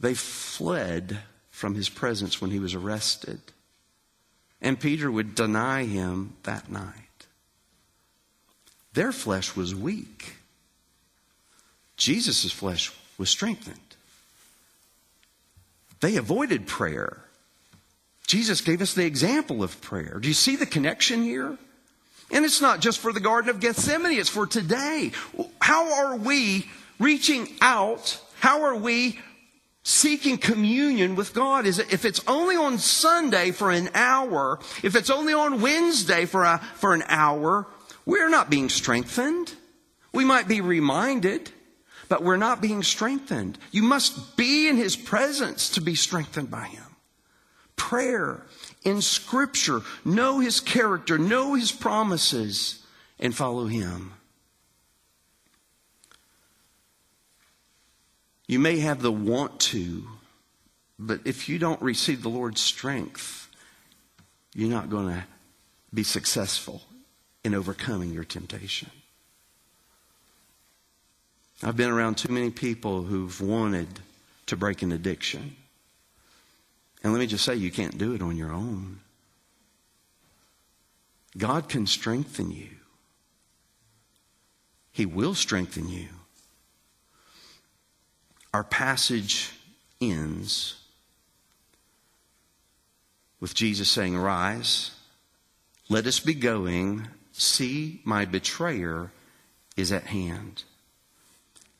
they 0.00 0.14
fled 0.14 1.18
from 1.50 1.74
his 1.74 1.88
presence 1.88 2.40
when 2.40 2.50
he 2.50 2.58
was 2.58 2.74
arrested. 2.74 3.40
And 4.60 4.80
Peter 4.80 5.10
would 5.10 5.34
deny 5.34 5.84
him 5.84 6.34
that 6.42 6.70
night. 6.70 7.26
Their 8.94 9.12
flesh 9.12 9.54
was 9.54 9.74
weak. 9.74 10.34
Jesus' 11.96 12.50
flesh 12.50 12.92
was 13.16 13.30
strengthened. 13.30 13.78
They 16.00 16.16
avoided 16.16 16.66
prayer. 16.66 17.27
Jesus 18.28 18.60
gave 18.60 18.82
us 18.82 18.92
the 18.92 19.06
example 19.06 19.62
of 19.62 19.80
prayer. 19.80 20.18
Do 20.20 20.28
you 20.28 20.34
see 20.34 20.54
the 20.54 20.66
connection 20.66 21.22
here? 21.22 21.56
And 22.30 22.44
it's 22.44 22.60
not 22.60 22.80
just 22.80 22.98
for 22.98 23.10
the 23.10 23.20
Garden 23.20 23.48
of 23.48 23.58
Gethsemane, 23.58 24.18
it's 24.18 24.28
for 24.28 24.46
today. 24.46 25.12
How 25.62 25.94
are 25.94 26.16
we 26.16 26.68
reaching 27.00 27.48
out? 27.62 28.20
How 28.40 28.64
are 28.64 28.76
we 28.76 29.18
seeking 29.82 30.36
communion 30.36 31.16
with 31.16 31.32
God? 31.32 31.64
Is 31.64 31.78
if 31.78 32.04
it's 32.04 32.20
only 32.28 32.54
on 32.54 32.76
Sunday 32.76 33.50
for 33.50 33.70
an 33.70 33.88
hour, 33.94 34.58
if 34.82 34.94
it's 34.94 35.08
only 35.08 35.32
on 35.32 35.62
Wednesday 35.62 36.26
for, 36.26 36.44
a, 36.44 36.58
for 36.74 36.92
an 36.92 37.04
hour, 37.08 37.66
we're 38.04 38.28
not 38.28 38.50
being 38.50 38.68
strengthened. 38.68 39.54
We 40.12 40.26
might 40.26 40.48
be 40.48 40.60
reminded, 40.60 41.50
but 42.10 42.22
we're 42.22 42.36
not 42.36 42.60
being 42.60 42.82
strengthened. 42.82 43.58
You 43.70 43.84
must 43.84 44.36
be 44.36 44.68
in 44.68 44.76
His 44.76 44.96
presence 44.96 45.70
to 45.70 45.80
be 45.80 45.94
strengthened 45.94 46.50
by 46.50 46.66
Him 46.66 46.84
prayer, 47.88 48.42
in 48.84 49.00
scripture, 49.00 49.80
know 50.04 50.40
his 50.40 50.60
character, 50.60 51.16
know 51.16 51.54
his 51.54 51.72
promises, 51.72 52.84
and 53.18 53.34
follow 53.34 53.64
him. 53.64 54.12
You 58.46 58.58
may 58.58 58.80
have 58.80 59.00
the 59.00 59.10
want 59.10 59.58
to, 59.72 60.06
but 60.98 61.20
if 61.24 61.48
you 61.48 61.58
don't 61.58 61.80
receive 61.80 62.22
the 62.22 62.28
Lord's 62.28 62.60
strength, 62.60 63.48
you're 64.54 64.68
not 64.68 64.90
going 64.90 65.08
to 65.08 65.24
be 65.94 66.02
successful 66.02 66.82
in 67.42 67.54
overcoming 67.54 68.12
your 68.12 68.24
temptation. 68.24 68.90
I've 71.62 71.76
been 71.76 71.90
around 71.90 72.18
too 72.18 72.32
many 72.32 72.50
people 72.50 73.02
who've 73.02 73.40
wanted 73.40 73.88
to 74.44 74.56
break 74.56 74.82
an 74.82 74.92
addiction. 74.92 75.56
And 77.02 77.12
let 77.12 77.18
me 77.20 77.26
just 77.26 77.44
say, 77.44 77.54
you 77.54 77.70
can't 77.70 77.96
do 77.96 78.14
it 78.14 78.22
on 78.22 78.36
your 78.36 78.52
own. 78.52 79.00
God 81.36 81.68
can 81.68 81.86
strengthen 81.86 82.50
you, 82.50 82.70
He 84.90 85.06
will 85.06 85.34
strengthen 85.34 85.88
you. 85.88 86.08
Our 88.52 88.64
passage 88.64 89.52
ends 90.00 90.76
with 93.40 93.54
Jesus 93.54 93.88
saying, 93.88 94.16
Rise, 94.16 94.92
let 95.88 96.06
us 96.06 96.18
be 96.18 96.34
going. 96.34 97.08
See, 97.32 98.00
my 98.02 98.24
betrayer 98.24 99.12
is 99.76 99.92
at 99.92 100.04
hand. 100.04 100.64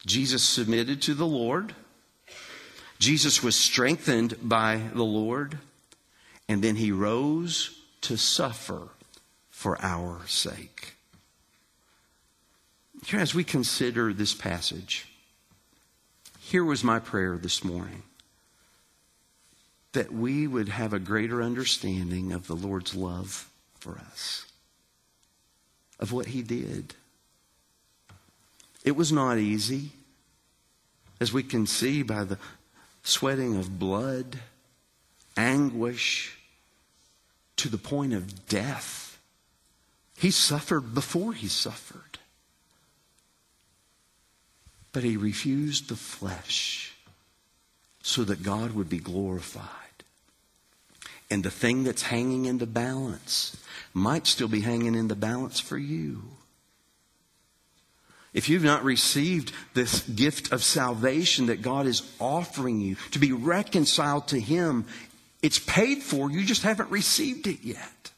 Jesus 0.07 0.43
submitted 0.43 1.03
to 1.03 1.15
the 1.15 1.27
Lord. 1.27 1.75
Jesus 2.99 3.43
was 3.43 3.55
strengthened 3.55 4.37
by 4.43 4.83
the 4.93 5.05
Lord, 5.05 5.59
and 6.49 6.63
then 6.63 6.77
he 6.77 6.91
rose 6.91 7.81
to 8.03 8.17
suffer 8.17 8.89
for 9.51 9.81
our 9.81 10.27
sake. 10.27 10.95
Here, 13.05 13.21
as 13.21 13.35
we 13.35 13.45
consider 13.45 14.13
this 14.13 14.35
passage, 14.35 15.07
here 16.41 16.65
was 16.65 16.83
my 16.83 16.99
prayer 16.99 17.39
this 17.39 17.63
morning 17.63 18.03
that 19.93 20.13
we 20.13 20.47
would 20.47 20.69
have 20.69 20.93
a 20.93 20.99
greater 20.99 21.43
understanding 21.43 22.33
of 22.33 22.47
the 22.47 22.55
Lord's 22.55 22.95
love 22.95 23.49
for 23.79 23.99
us, 23.99 24.45
of 25.99 26.13
what 26.13 26.27
he 26.27 26.43
did. 26.43 26.95
It 28.85 28.97
was 28.97 29.13
not 29.13 29.39
easy, 29.39 29.93
as 31.21 31.33
we 31.33 31.43
can 31.43 31.67
see 31.67 32.03
by 32.03 32.25
the 32.25 32.39
sweating 33.09 33.57
of 33.57 33.79
blood, 33.79 34.41
anguish, 35.37 36.39
to 37.57 37.69
the 37.69 37.79
point 37.79 38.13
of 38.13 38.49
death. 38.49 39.19
He 40.17 40.31
suffered 40.31 40.95
before 40.95 41.33
he 41.33 41.49
suffered. 41.49 42.19
But 44.93 45.05
he 45.05 45.17
refused 45.17 45.89
the 45.89 45.97
flesh 45.97 46.97
so 48.03 48.25
that 48.25 48.43
God 48.43 48.73
would 48.73 48.89
be 48.89 48.99
glorified. 48.99 49.65
And 51.31 51.45
the 51.45 51.51
thing 51.51 51.85
that's 51.85 52.03
hanging 52.03 52.47
in 52.47 52.59
the 52.59 52.67
balance 52.67 53.57
might 53.93 54.27
still 54.27 54.49
be 54.49 54.61
hanging 54.61 54.95
in 54.95 55.09
the 55.09 55.15
balance 55.15 55.61
for 55.61 55.79
you. 55.79 56.23
If 58.35 58.49
you've 58.49 58.65
not 58.65 58.85
received 58.85 59.53
this 59.75 60.03
gift 60.03 60.53
of 60.53 60.63
salvation 60.63 61.47
that 61.47 61.63
God 61.63 61.87
is 61.87 62.03
offering 62.21 62.81
you 62.81 62.97
to 63.13 63.19
be 63.19 63.33
reconciled 63.33 64.29
to 64.29 64.41
Him, 64.41 64.87
it's 65.43 65.59
paid 65.59 66.03
for. 66.03 66.31
You 66.31 66.45
just 66.45 66.63
haven't 66.63 66.91
received 66.91 67.47
it 67.47 67.61
yet. 67.63 68.11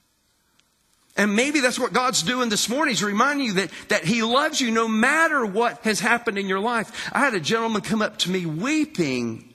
And 1.17 1.37
maybe 1.37 1.61
that's 1.61 1.79
what 1.79 1.93
God's 1.93 2.23
doing 2.23 2.49
this 2.49 2.69
morning. 2.69 2.93
He's 2.93 3.03
reminding 3.03 3.47
you 3.47 3.53
that, 3.55 3.71
that 3.89 4.05
He 4.05 4.23
loves 4.23 4.61
you 4.61 4.71
no 4.71 4.89
matter 4.89 5.45
what 5.45 5.79
has 5.83 6.01
happened 6.01 6.39
in 6.39 6.47
your 6.47 6.61
life. 6.61 7.11
I 7.13 7.21
had 7.21 7.35
a 7.35 7.41
gentleman 7.41 7.83
come 7.83 8.01
up 8.01 8.19
to 8.19 8.31
me 8.31 8.47
weeping, 8.47 9.53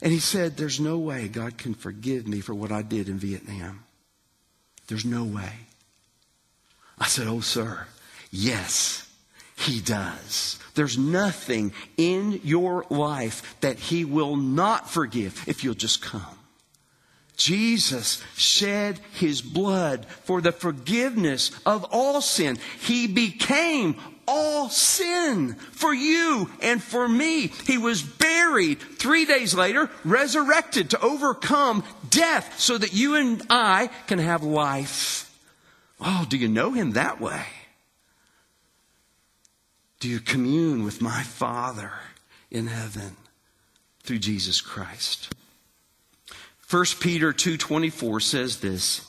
and 0.00 0.12
he 0.12 0.18
said, 0.18 0.56
There's 0.56 0.80
no 0.80 0.98
way 0.98 1.28
God 1.28 1.56
can 1.56 1.74
forgive 1.74 2.26
me 2.26 2.40
for 2.40 2.54
what 2.54 2.72
I 2.72 2.82
did 2.82 3.08
in 3.08 3.18
Vietnam. 3.18 3.84
There's 4.88 5.04
no 5.04 5.24
way. 5.24 5.52
I 6.98 7.06
said, 7.06 7.28
Oh, 7.28 7.40
sir, 7.40 7.86
yes. 8.30 9.08
He 9.62 9.80
does. 9.80 10.58
There's 10.74 10.98
nothing 10.98 11.72
in 11.96 12.40
your 12.42 12.84
life 12.90 13.56
that 13.60 13.78
He 13.78 14.04
will 14.04 14.36
not 14.36 14.90
forgive 14.90 15.44
if 15.46 15.62
you'll 15.62 15.74
just 15.74 16.02
come. 16.02 16.38
Jesus 17.36 18.22
shed 18.36 18.98
His 19.12 19.40
blood 19.40 20.06
for 20.24 20.40
the 20.40 20.52
forgiveness 20.52 21.52
of 21.64 21.84
all 21.92 22.20
sin. 22.20 22.58
He 22.80 23.06
became 23.06 23.96
all 24.26 24.68
sin 24.68 25.54
for 25.54 25.94
you 25.94 26.50
and 26.60 26.82
for 26.82 27.08
me. 27.08 27.48
He 27.66 27.78
was 27.78 28.02
buried 28.02 28.80
three 28.80 29.24
days 29.24 29.54
later, 29.54 29.90
resurrected 30.04 30.90
to 30.90 31.00
overcome 31.00 31.84
death 32.10 32.58
so 32.58 32.78
that 32.78 32.94
you 32.94 33.14
and 33.14 33.42
I 33.48 33.90
can 34.08 34.18
have 34.18 34.42
life. 34.42 35.28
Oh, 36.00 36.26
do 36.28 36.36
you 36.36 36.48
know 36.48 36.72
Him 36.72 36.92
that 36.92 37.20
way? 37.20 37.44
Do 40.02 40.08
you 40.08 40.18
commune 40.18 40.82
with 40.82 41.00
my 41.00 41.22
Father 41.22 41.92
in 42.50 42.66
heaven 42.66 43.16
through 44.02 44.18
Jesus 44.18 44.60
Christ? 44.60 45.32
1 46.68 46.84
Peter 46.98 47.32
2:24 47.32 48.20
says 48.20 48.58
this, 48.58 49.02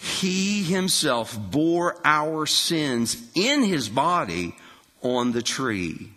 he 0.00 0.62
himself 0.62 1.36
bore 1.36 2.00
our 2.04 2.46
sins 2.46 3.16
in 3.34 3.64
his 3.64 3.88
body 3.88 4.54
on 5.02 5.32
the 5.32 5.42
tree 5.42 6.12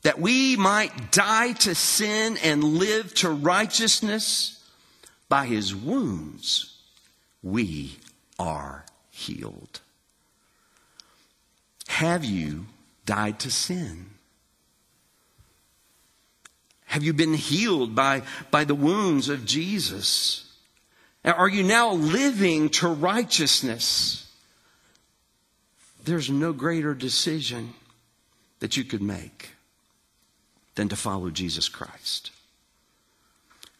that 0.00 0.18
we 0.18 0.56
might 0.56 1.12
die 1.12 1.52
to 1.52 1.74
sin 1.74 2.38
and 2.38 2.64
live 2.64 3.12
to 3.16 3.28
righteousness. 3.28 4.66
By 5.28 5.44
his 5.44 5.74
wounds, 5.74 6.74
we 7.42 7.98
are 8.38 8.86
healed. 9.10 9.82
Have 11.88 12.24
you 12.24 12.64
died 13.08 13.40
to 13.40 13.50
sin? 13.50 14.04
Have 16.84 17.02
you 17.02 17.14
been 17.14 17.32
healed 17.32 17.94
by, 17.94 18.22
by 18.50 18.64
the 18.64 18.74
wounds 18.74 19.30
of 19.30 19.46
Jesus? 19.46 20.52
Are 21.24 21.48
you 21.48 21.62
now 21.62 21.92
living 21.92 22.68
to 22.70 22.88
righteousness? 22.88 24.30
There's 26.04 26.28
no 26.28 26.52
greater 26.52 26.92
decision 26.92 27.72
that 28.60 28.76
you 28.76 28.84
could 28.84 29.02
make 29.02 29.52
than 30.74 30.90
to 30.90 30.96
follow 30.96 31.30
Jesus 31.30 31.70
Christ. 31.70 32.30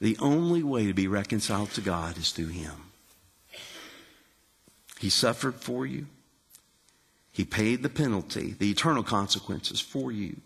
The 0.01 0.17
only 0.21 0.62
way 0.62 0.87
to 0.87 0.95
be 0.95 1.07
reconciled 1.07 1.71
to 1.73 1.83
God 1.83 2.17
is 2.17 2.33
through 2.33 2.49
Him. 2.49 2.93
He 4.99 5.11
suffered 5.11 5.57
for 5.57 5.85
you. 5.85 6.07
He 7.38 7.44
paid 7.44 7.85
the 7.85 7.88
penalty, 7.88 8.57
the 8.59 8.68
eternal 8.68 9.05
consequences 9.05 9.79
for 9.79 10.11
you. 10.11 10.38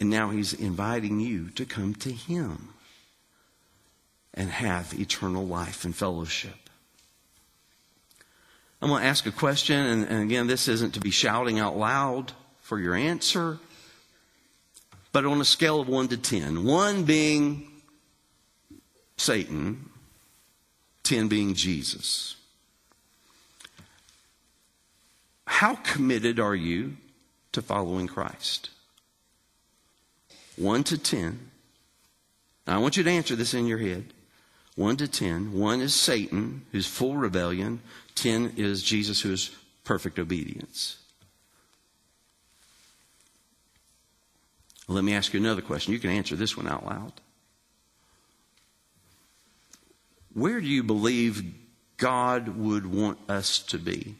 And 0.00 0.10
now 0.10 0.30
He's 0.30 0.52
inviting 0.52 1.20
you 1.20 1.50
to 1.50 1.64
come 1.64 1.94
to 1.94 2.10
Him 2.10 2.70
and 4.34 4.50
have 4.50 4.92
eternal 4.98 5.46
life 5.46 5.84
and 5.84 5.94
fellowship. 5.94 6.56
I'm 8.82 8.88
going 8.88 9.00
to 9.00 9.06
ask 9.06 9.26
a 9.26 9.30
question, 9.30 9.76
and, 9.78 10.08
and, 10.08 10.22
again, 10.24 10.48
this 10.48 10.66
isn't 10.66 10.94
to 10.94 11.00
be 11.00 11.12
shouting 11.12 11.60
out 11.60 11.76
loud 11.78 12.32
for 12.62 12.80
your 12.80 12.96
answer, 12.96 13.60
but 15.12 15.24
on 15.24 15.40
a 15.40 15.44
scale 15.44 15.80
of 15.80 15.88
1 15.88 16.08
to 16.08 16.16
10, 16.16 16.64
1 16.64 17.04
being 17.04 17.68
Satan, 19.16 19.88
10 21.04 21.28
being 21.28 21.54
Jesus. 21.54 22.35
How 25.46 25.76
committed 25.76 26.38
are 26.38 26.54
you 26.54 26.96
to 27.52 27.62
following 27.62 28.06
Christ? 28.06 28.70
1 30.56 30.84
to 30.84 30.98
10. 30.98 31.50
Now, 32.66 32.76
I 32.76 32.78
want 32.78 32.96
you 32.96 33.04
to 33.04 33.10
answer 33.10 33.36
this 33.36 33.54
in 33.54 33.66
your 33.66 33.78
head. 33.78 34.12
1 34.74 34.96
to 34.98 35.08
10. 35.08 35.58
1 35.58 35.80
is 35.80 35.94
Satan, 35.94 36.66
who's 36.72 36.86
full 36.86 37.16
rebellion. 37.16 37.80
10 38.16 38.54
is 38.56 38.82
Jesus, 38.82 39.20
who 39.22 39.32
is 39.32 39.50
perfect 39.84 40.18
obedience. 40.18 40.98
Let 44.88 45.04
me 45.04 45.14
ask 45.14 45.32
you 45.32 45.40
another 45.40 45.62
question. 45.62 45.92
You 45.92 45.98
can 45.98 46.10
answer 46.10 46.36
this 46.36 46.56
one 46.56 46.68
out 46.68 46.86
loud. 46.86 47.12
Where 50.32 50.60
do 50.60 50.66
you 50.66 50.82
believe 50.82 51.42
God 51.96 52.48
would 52.48 52.86
want 52.86 53.18
us 53.28 53.58
to 53.60 53.78
be 53.78 54.16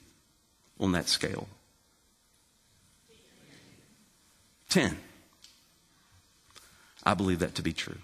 on 0.79 0.93
that 0.93 1.09
scale? 1.09 1.49
10. 4.69 4.97
I 7.05 7.15
believe 7.15 7.39
that 7.39 7.55
to 7.55 7.63
be 7.63 7.73
true. 7.73 7.99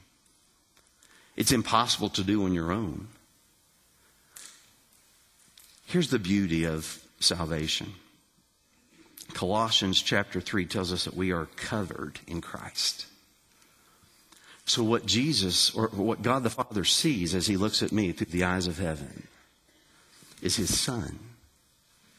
It's 1.37 1.53
impossible 1.53 2.09
to 2.11 2.23
do 2.23 2.45
on 2.45 2.55
your 2.55 2.73
own. 2.73 3.09
Here's 5.87 6.11
the 6.11 6.19
beauty 6.19 6.65
of 6.65 7.03
salvation. 7.21 7.95
Colossians 9.35 10.01
chapter 10.01 10.41
3 10.41 10.67
tells 10.67 10.93
us 10.93 11.05
that 11.05 11.17
we 11.17 11.33
are 11.33 11.47
covered 11.57 12.21
in 12.27 12.41
Christ. 12.41 13.07
So, 14.65 14.85
what 14.85 15.07
Jesus 15.07 15.75
or 15.75 15.89
what 15.89 16.23
God 16.23 16.45
the 16.45 16.51
Father 16.51 16.85
sees 16.85 17.35
as 17.35 17.47
He 17.47 17.57
looks 17.57 17.83
at 17.83 17.93
me 17.93 18.13
through 18.13 18.27
the 18.27 18.45
eyes 18.45 18.67
of 18.67 18.79
heaven 18.79 19.27
is 20.41 20.57
His 20.57 20.79
Son 20.79 21.19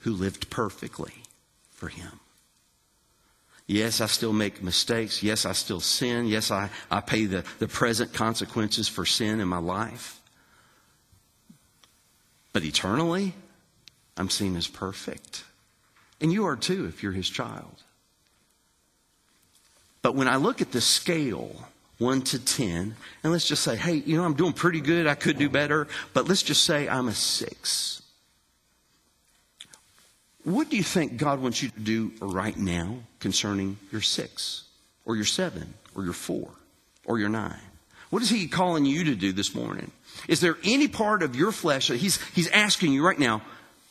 who 0.04 0.14
lived 0.14 0.50
perfectly 0.50 1.14
for 1.72 1.90
Him. 1.90 2.20
Yes, 3.66 4.02
I 4.02 4.08
still 4.08 4.34
make 4.34 4.62
mistakes. 4.62 5.24
Yes, 5.24 5.46
I 5.46 5.54
still 5.54 5.80
sin. 5.80 6.28
Yes, 6.28 6.52
I, 6.52 6.70
I 6.92 7.00
pay 7.00 7.26
the, 7.26 7.46
the 7.60 7.68
present 7.68 8.14
consequences 8.14 8.88
for 8.88 9.06
sin 9.06 9.40
in 9.40 9.48
my 9.48 9.58
life. 9.58 10.22
But 12.52 12.64
eternally, 12.64 13.34
I'm 14.18 14.30
seen 14.30 14.56
as 14.58 14.68
perfect. 14.68 15.46
And 16.20 16.32
you 16.32 16.46
are 16.46 16.58
too 16.58 16.86
if 16.86 17.02
you're 17.02 17.14
his 17.14 17.30
child. 17.30 17.82
But 20.02 20.16
when 20.16 20.28
I 20.28 20.36
look 20.36 20.62
at 20.62 20.74
the 20.74 20.82
scale, 20.82 21.68
1 22.00 22.22
to 22.24 22.46
10, 22.46 22.96
and 23.24 23.32
let's 23.32 23.48
just 23.48 23.64
say, 23.64 23.78
hey, 23.78 23.96
you 23.96 24.18
know, 24.18 24.26
I'm 24.26 24.34
doing 24.34 24.54
pretty 24.54 24.82
good. 24.82 25.08
I 25.08 25.16
could 25.16 25.38
do 25.38 25.50
better. 25.50 25.88
But 26.14 26.28
let's 26.28 26.44
just 26.44 26.66
say 26.66 26.90
I'm 26.90 27.08
a 27.08 27.14
6. 27.14 28.03
What 30.44 30.70
do 30.70 30.76
you 30.76 30.84
think 30.84 31.18
God 31.18 31.40
wants 31.40 31.64
you 31.64 31.70
to 31.70 31.80
do 31.80 32.12
right 32.20 32.56
now 32.58 32.98
concerning 33.20 33.78
your 33.92 34.02
six, 34.02 34.66
or 35.06 35.16
your 35.16 35.26
seven, 35.26 35.74
or 35.96 36.04
your 36.04 36.14
four, 36.14 36.50
or 37.06 37.18
your 37.18 37.30
nine? 37.30 37.60
What 38.10 38.22
is 38.22 38.30
He 38.30 38.48
calling 38.48 38.86
you 38.86 39.06
to 39.06 39.16
do 39.16 39.32
this 39.32 39.56
morning? 39.56 39.92
Is 40.28 40.42
there 40.42 40.58
any 40.64 40.88
part 40.88 41.24
of 41.24 41.36
your 41.36 41.52
flesh 41.52 41.88
that 41.88 41.98
He's, 41.98 42.22
he's 42.34 42.50
asking 42.50 42.92
you 42.92 43.06
right 43.06 43.18
now, 43.18 43.42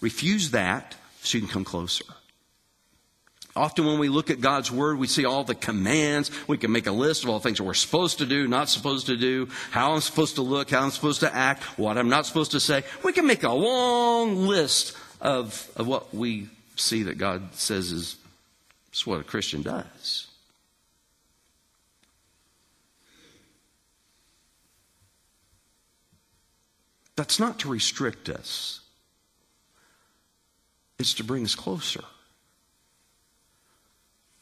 refuse 0.01 0.51
that 0.51 0.95
so 1.23 1.39
you 1.39 1.43
can 1.43 1.53
come 1.53 1.65
closer? 1.65 2.05
Often 3.55 3.85
when 3.85 3.99
we 3.99 4.09
look 4.09 4.31
at 4.31 4.41
God's 4.41 4.71
Word, 4.71 4.99
we 4.99 5.07
see 5.07 5.27
all 5.27 5.45
the 5.45 5.55
commands. 5.55 6.31
We 6.49 6.57
can 6.57 6.73
make 6.73 6.87
a 6.87 6.93
list 6.93 7.25
of 7.25 7.31
all 7.31 7.39
the 7.39 7.43
things 7.43 7.59
that 7.59 7.65
we're 7.65 7.75
supposed 7.75 8.19
to 8.19 8.27
do, 8.27 8.49
not 8.49 8.71
supposed 8.71 9.07
to 9.07 9.17
do, 9.17 9.49
how 9.71 9.93
I'm 9.93 10.01
supposed 10.01 10.37
to 10.37 10.43
look, 10.43 10.71
how 10.71 10.83
I'm 10.83 10.91
supposed 10.91 11.21
to 11.21 11.35
act, 11.35 11.63
what 11.79 11.99
I'm 11.99 12.09
not 12.09 12.25
supposed 12.25 12.53
to 12.53 12.61
say. 12.61 12.83
We 13.05 13.13
can 13.13 13.27
make 13.27 13.43
a 13.43 13.53
long 13.53 14.47
list 14.47 14.97
of, 15.23 15.71
of 15.77 15.87
what 15.87 16.13
we 16.13 16.49
see 16.77 17.05
that 17.05 17.17
God 17.17 17.55
says 17.55 17.93
is, 17.93 18.17
is 18.93 19.07
what 19.07 19.21
a 19.21 19.25
Christian 19.25 19.63
does. 19.63 20.27
That's 27.15 27.39
not 27.39 27.61
to 27.61 27.69
restrict 27.69 28.29
us. 28.29 28.81
It's 30.99 31.15
to 31.15 31.25
bring 31.25 31.45
us 31.45 31.55
closer. 31.55 32.03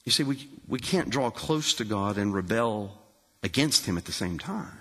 You 0.04 0.12
see, 0.12 0.22
we, 0.22 0.48
we 0.66 0.78
can't 0.78 1.10
draw 1.10 1.30
close 1.30 1.74
to 1.74 1.84
God 1.84 2.16
and 2.16 2.32
rebel 2.32 2.98
against 3.42 3.86
Him 3.86 3.98
at 3.98 4.06
the 4.06 4.12
same 4.12 4.38
time. 4.38 4.79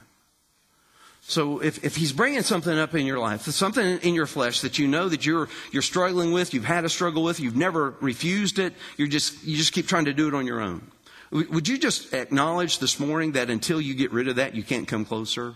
So 1.29 1.59
if, 1.59 1.85
if 1.85 1.95
he's 1.95 2.11
bringing 2.11 2.41
something 2.41 2.75
up 2.75 2.95
in 2.95 3.05
your 3.05 3.19
life, 3.19 3.43
something 3.43 3.99
in 3.99 4.15
your 4.15 4.25
flesh 4.25 4.61
that 4.61 4.79
you 4.79 4.87
know 4.87 5.09
that 5.09 5.27
you're, 5.27 5.47
you're 5.71 5.83
struggling 5.83 6.31
with, 6.31 6.55
you've 6.55 6.65
had 6.65 6.85
a 6.85 6.89
struggle 6.89 7.21
with, 7.21 7.39
you've 7.39 7.55
never 7.55 7.91
refused 8.01 8.57
it, 8.57 8.73
you're 8.97 9.07
just, 9.07 9.43
you 9.43 9.55
just 9.55 9.71
keep 9.71 9.87
trying 9.87 10.05
to 10.05 10.13
do 10.13 10.27
it 10.27 10.33
on 10.33 10.47
your 10.47 10.59
own. 10.59 10.89
Would 11.29 11.67
you 11.67 11.77
just 11.77 12.15
acknowledge 12.15 12.79
this 12.79 12.99
morning 12.99 13.33
that 13.33 13.51
until 13.51 13.79
you 13.79 13.93
get 13.93 14.11
rid 14.11 14.27
of 14.27 14.37
that, 14.37 14.55
you 14.55 14.63
can't 14.63 14.87
come 14.87 15.05
closer? 15.05 15.53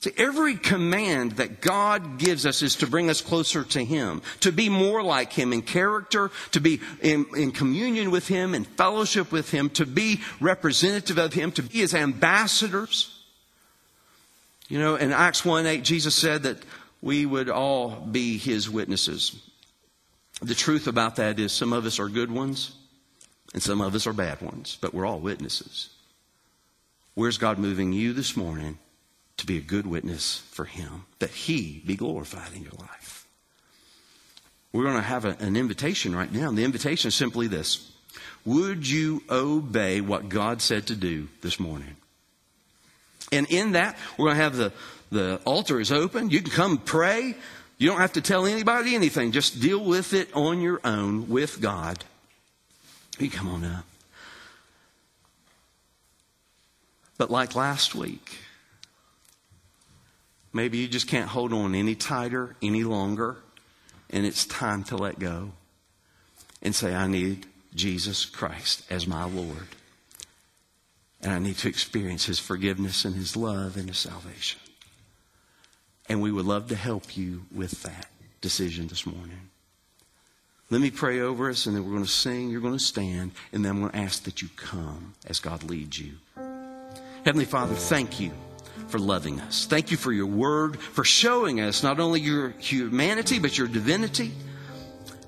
See, 0.00 0.12
every 0.18 0.56
command 0.56 1.32
that 1.32 1.62
God 1.62 2.18
gives 2.18 2.44
us 2.44 2.60
is 2.60 2.76
to 2.76 2.86
bring 2.86 3.08
us 3.08 3.22
closer 3.22 3.64
to 3.64 3.82
Him, 3.82 4.20
to 4.40 4.52
be 4.52 4.68
more 4.68 5.02
like 5.02 5.32
Him 5.32 5.54
in 5.54 5.62
character, 5.62 6.30
to 6.50 6.60
be 6.60 6.80
in, 7.00 7.24
in, 7.34 7.52
communion 7.52 8.10
with 8.10 8.28
Him, 8.28 8.54
in 8.54 8.64
fellowship 8.64 9.32
with 9.32 9.50
Him, 9.50 9.70
to 9.70 9.86
be 9.86 10.20
representative 10.40 11.16
of 11.16 11.32
Him, 11.32 11.52
to 11.52 11.62
be 11.62 11.78
His 11.78 11.94
ambassadors. 11.94 13.16
You 14.70 14.78
know, 14.78 14.94
in 14.94 15.12
Acts 15.12 15.44
1 15.44 15.66
8, 15.66 15.82
Jesus 15.82 16.14
said 16.14 16.44
that 16.44 16.58
we 17.02 17.26
would 17.26 17.50
all 17.50 17.90
be 17.90 18.38
his 18.38 18.70
witnesses. 18.70 19.36
The 20.40 20.54
truth 20.54 20.86
about 20.86 21.16
that 21.16 21.40
is 21.40 21.52
some 21.52 21.72
of 21.72 21.84
us 21.84 21.98
are 21.98 22.08
good 22.08 22.30
ones 22.30 22.72
and 23.52 23.60
some 23.60 23.80
of 23.80 23.96
us 23.96 24.06
are 24.06 24.12
bad 24.12 24.40
ones, 24.40 24.78
but 24.80 24.94
we're 24.94 25.04
all 25.04 25.18
witnesses. 25.18 25.90
Where's 27.14 27.36
God 27.36 27.58
moving 27.58 27.92
you 27.92 28.12
this 28.12 28.36
morning 28.36 28.78
to 29.38 29.44
be 29.46 29.58
a 29.58 29.60
good 29.60 29.88
witness 29.88 30.38
for 30.52 30.66
him, 30.66 31.04
that 31.18 31.30
he 31.30 31.82
be 31.84 31.96
glorified 31.96 32.52
in 32.54 32.62
your 32.62 32.78
life? 32.78 33.26
We're 34.72 34.84
going 34.84 34.94
to 34.94 35.02
have 35.02 35.24
a, 35.24 35.36
an 35.40 35.56
invitation 35.56 36.14
right 36.14 36.32
now. 36.32 36.48
and 36.48 36.56
The 36.56 36.64
invitation 36.64 37.08
is 37.08 37.16
simply 37.16 37.48
this 37.48 37.90
Would 38.44 38.88
you 38.88 39.24
obey 39.28 40.00
what 40.00 40.28
God 40.28 40.62
said 40.62 40.86
to 40.86 40.94
do 40.94 41.26
this 41.40 41.58
morning? 41.58 41.96
And 43.32 43.46
in 43.50 43.72
that, 43.72 43.96
we're 44.16 44.26
going 44.26 44.36
to 44.36 44.42
have 44.42 44.56
the, 44.56 44.72
the 45.10 45.40
altar 45.44 45.80
is 45.80 45.92
open. 45.92 46.30
You 46.30 46.42
can 46.42 46.50
come 46.50 46.78
pray. 46.78 47.34
You 47.78 47.88
don't 47.88 48.00
have 48.00 48.14
to 48.14 48.20
tell 48.20 48.46
anybody 48.46 48.94
anything. 48.94 49.32
Just 49.32 49.60
deal 49.60 49.82
with 49.82 50.12
it 50.12 50.34
on 50.34 50.60
your 50.60 50.80
own 50.84 51.28
with 51.28 51.60
God. 51.60 52.04
You 53.18 53.30
come 53.30 53.48
on 53.48 53.64
up. 53.64 53.84
But 57.18 57.30
like 57.30 57.54
last 57.54 57.94
week, 57.94 58.38
maybe 60.52 60.78
you 60.78 60.88
just 60.88 61.06
can't 61.06 61.28
hold 61.28 61.52
on 61.52 61.74
any 61.74 61.94
tighter, 61.94 62.56
any 62.62 62.82
longer, 62.82 63.36
and 64.08 64.24
it's 64.24 64.46
time 64.46 64.84
to 64.84 64.96
let 64.96 65.18
go 65.18 65.52
and 66.62 66.74
say, 66.74 66.94
I 66.94 67.06
need 67.06 67.46
Jesus 67.74 68.24
Christ 68.24 68.82
as 68.90 69.06
my 69.06 69.24
Lord. 69.24 69.68
And 71.22 71.32
I 71.32 71.38
need 71.38 71.56
to 71.58 71.68
experience 71.68 72.24
His 72.26 72.38
forgiveness 72.38 73.04
and 73.04 73.14
His 73.14 73.36
love 73.36 73.76
and 73.76 73.88
His 73.88 73.98
salvation. 73.98 74.60
And 76.08 76.20
we 76.20 76.32
would 76.32 76.46
love 76.46 76.68
to 76.68 76.76
help 76.76 77.16
you 77.16 77.42
with 77.54 77.82
that 77.82 78.06
decision 78.40 78.88
this 78.88 79.06
morning. 79.06 79.50
Let 80.70 80.80
me 80.80 80.90
pray 80.90 81.20
over 81.20 81.50
us, 81.50 81.66
and 81.66 81.74
then 81.74 81.84
we're 81.84 81.90
going 81.90 82.04
to 82.04 82.10
sing. 82.10 82.48
You're 82.48 82.60
going 82.60 82.78
to 82.78 82.78
stand, 82.78 83.32
and 83.52 83.64
then 83.64 83.72
I'm 83.72 83.80
going 83.80 83.92
to 83.92 83.98
ask 83.98 84.22
that 84.22 84.40
you 84.40 84.48
come 84.56 85.14
as 85.26 85.40
God 85.40 85.64
leads 85.64 85.98
you. 85.98 86.12
Heavenly 87.24 87.44
Father, 87.44 87.74
thank 87.74 88.20
you 88.20 88.30
for 88.88 88.98
loving 88.98 89.40
us. 89.40 89.66
Thank 89.66 89.90
you 89.90 89.96
for 89.96 90.12
your 90.12 90.26
word, 90.26 90.78
for 90.78 91.04
showing 91.04 91.60
us 91.60 91.82
not 91.82 92.00
only 92.00 92.20
your 92.20 92.50
humanity, 92.50 93.38
but 93.38 93.58
your 93.58 93.68
divinity. 93.68 94.32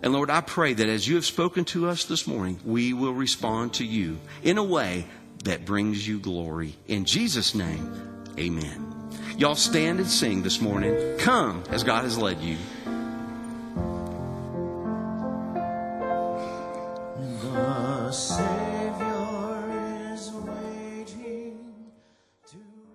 And 0.02 0.12
Lord, 0.12 0.30
I 0.30 0.40
pray 0.40 0.74
that 0.74 0.88
as 0.88 1.06
you 1.06 1.16
have 1.16 1.26
spoken 1.26 1.64
to 1.66 1.88
us 1.88 2.04
this 2.04 2.26
morning, 2.26 2.58
we 2.64 2.92
will 2.92 3.14
respond 3.14 3.74
to 3.74 3.84
you 3.84 4.18
in 4.42 4.58
a 4.58 4.64
way 4.64 5.06
that 5.42 5.64
brings 5.64 6.06
you 6.06 6.18
glory. 6.18 6.74
In 6.88 7.04
Jesus' 7.04 7.54
name, 7.54 8.24
amen. 8.38 8.88
Y'all 9.36 9.54
stand 9.54 9.98
and 9.98 10.08
sing 10.08 10.42
this 10.42 10.60
morning. 10.60 11.18
Come 11.18 11.64
as 11.70 11.84
God 11.84 12.04
has 12.04 12.18
led 12.18 12.40
you. 12.40 12.56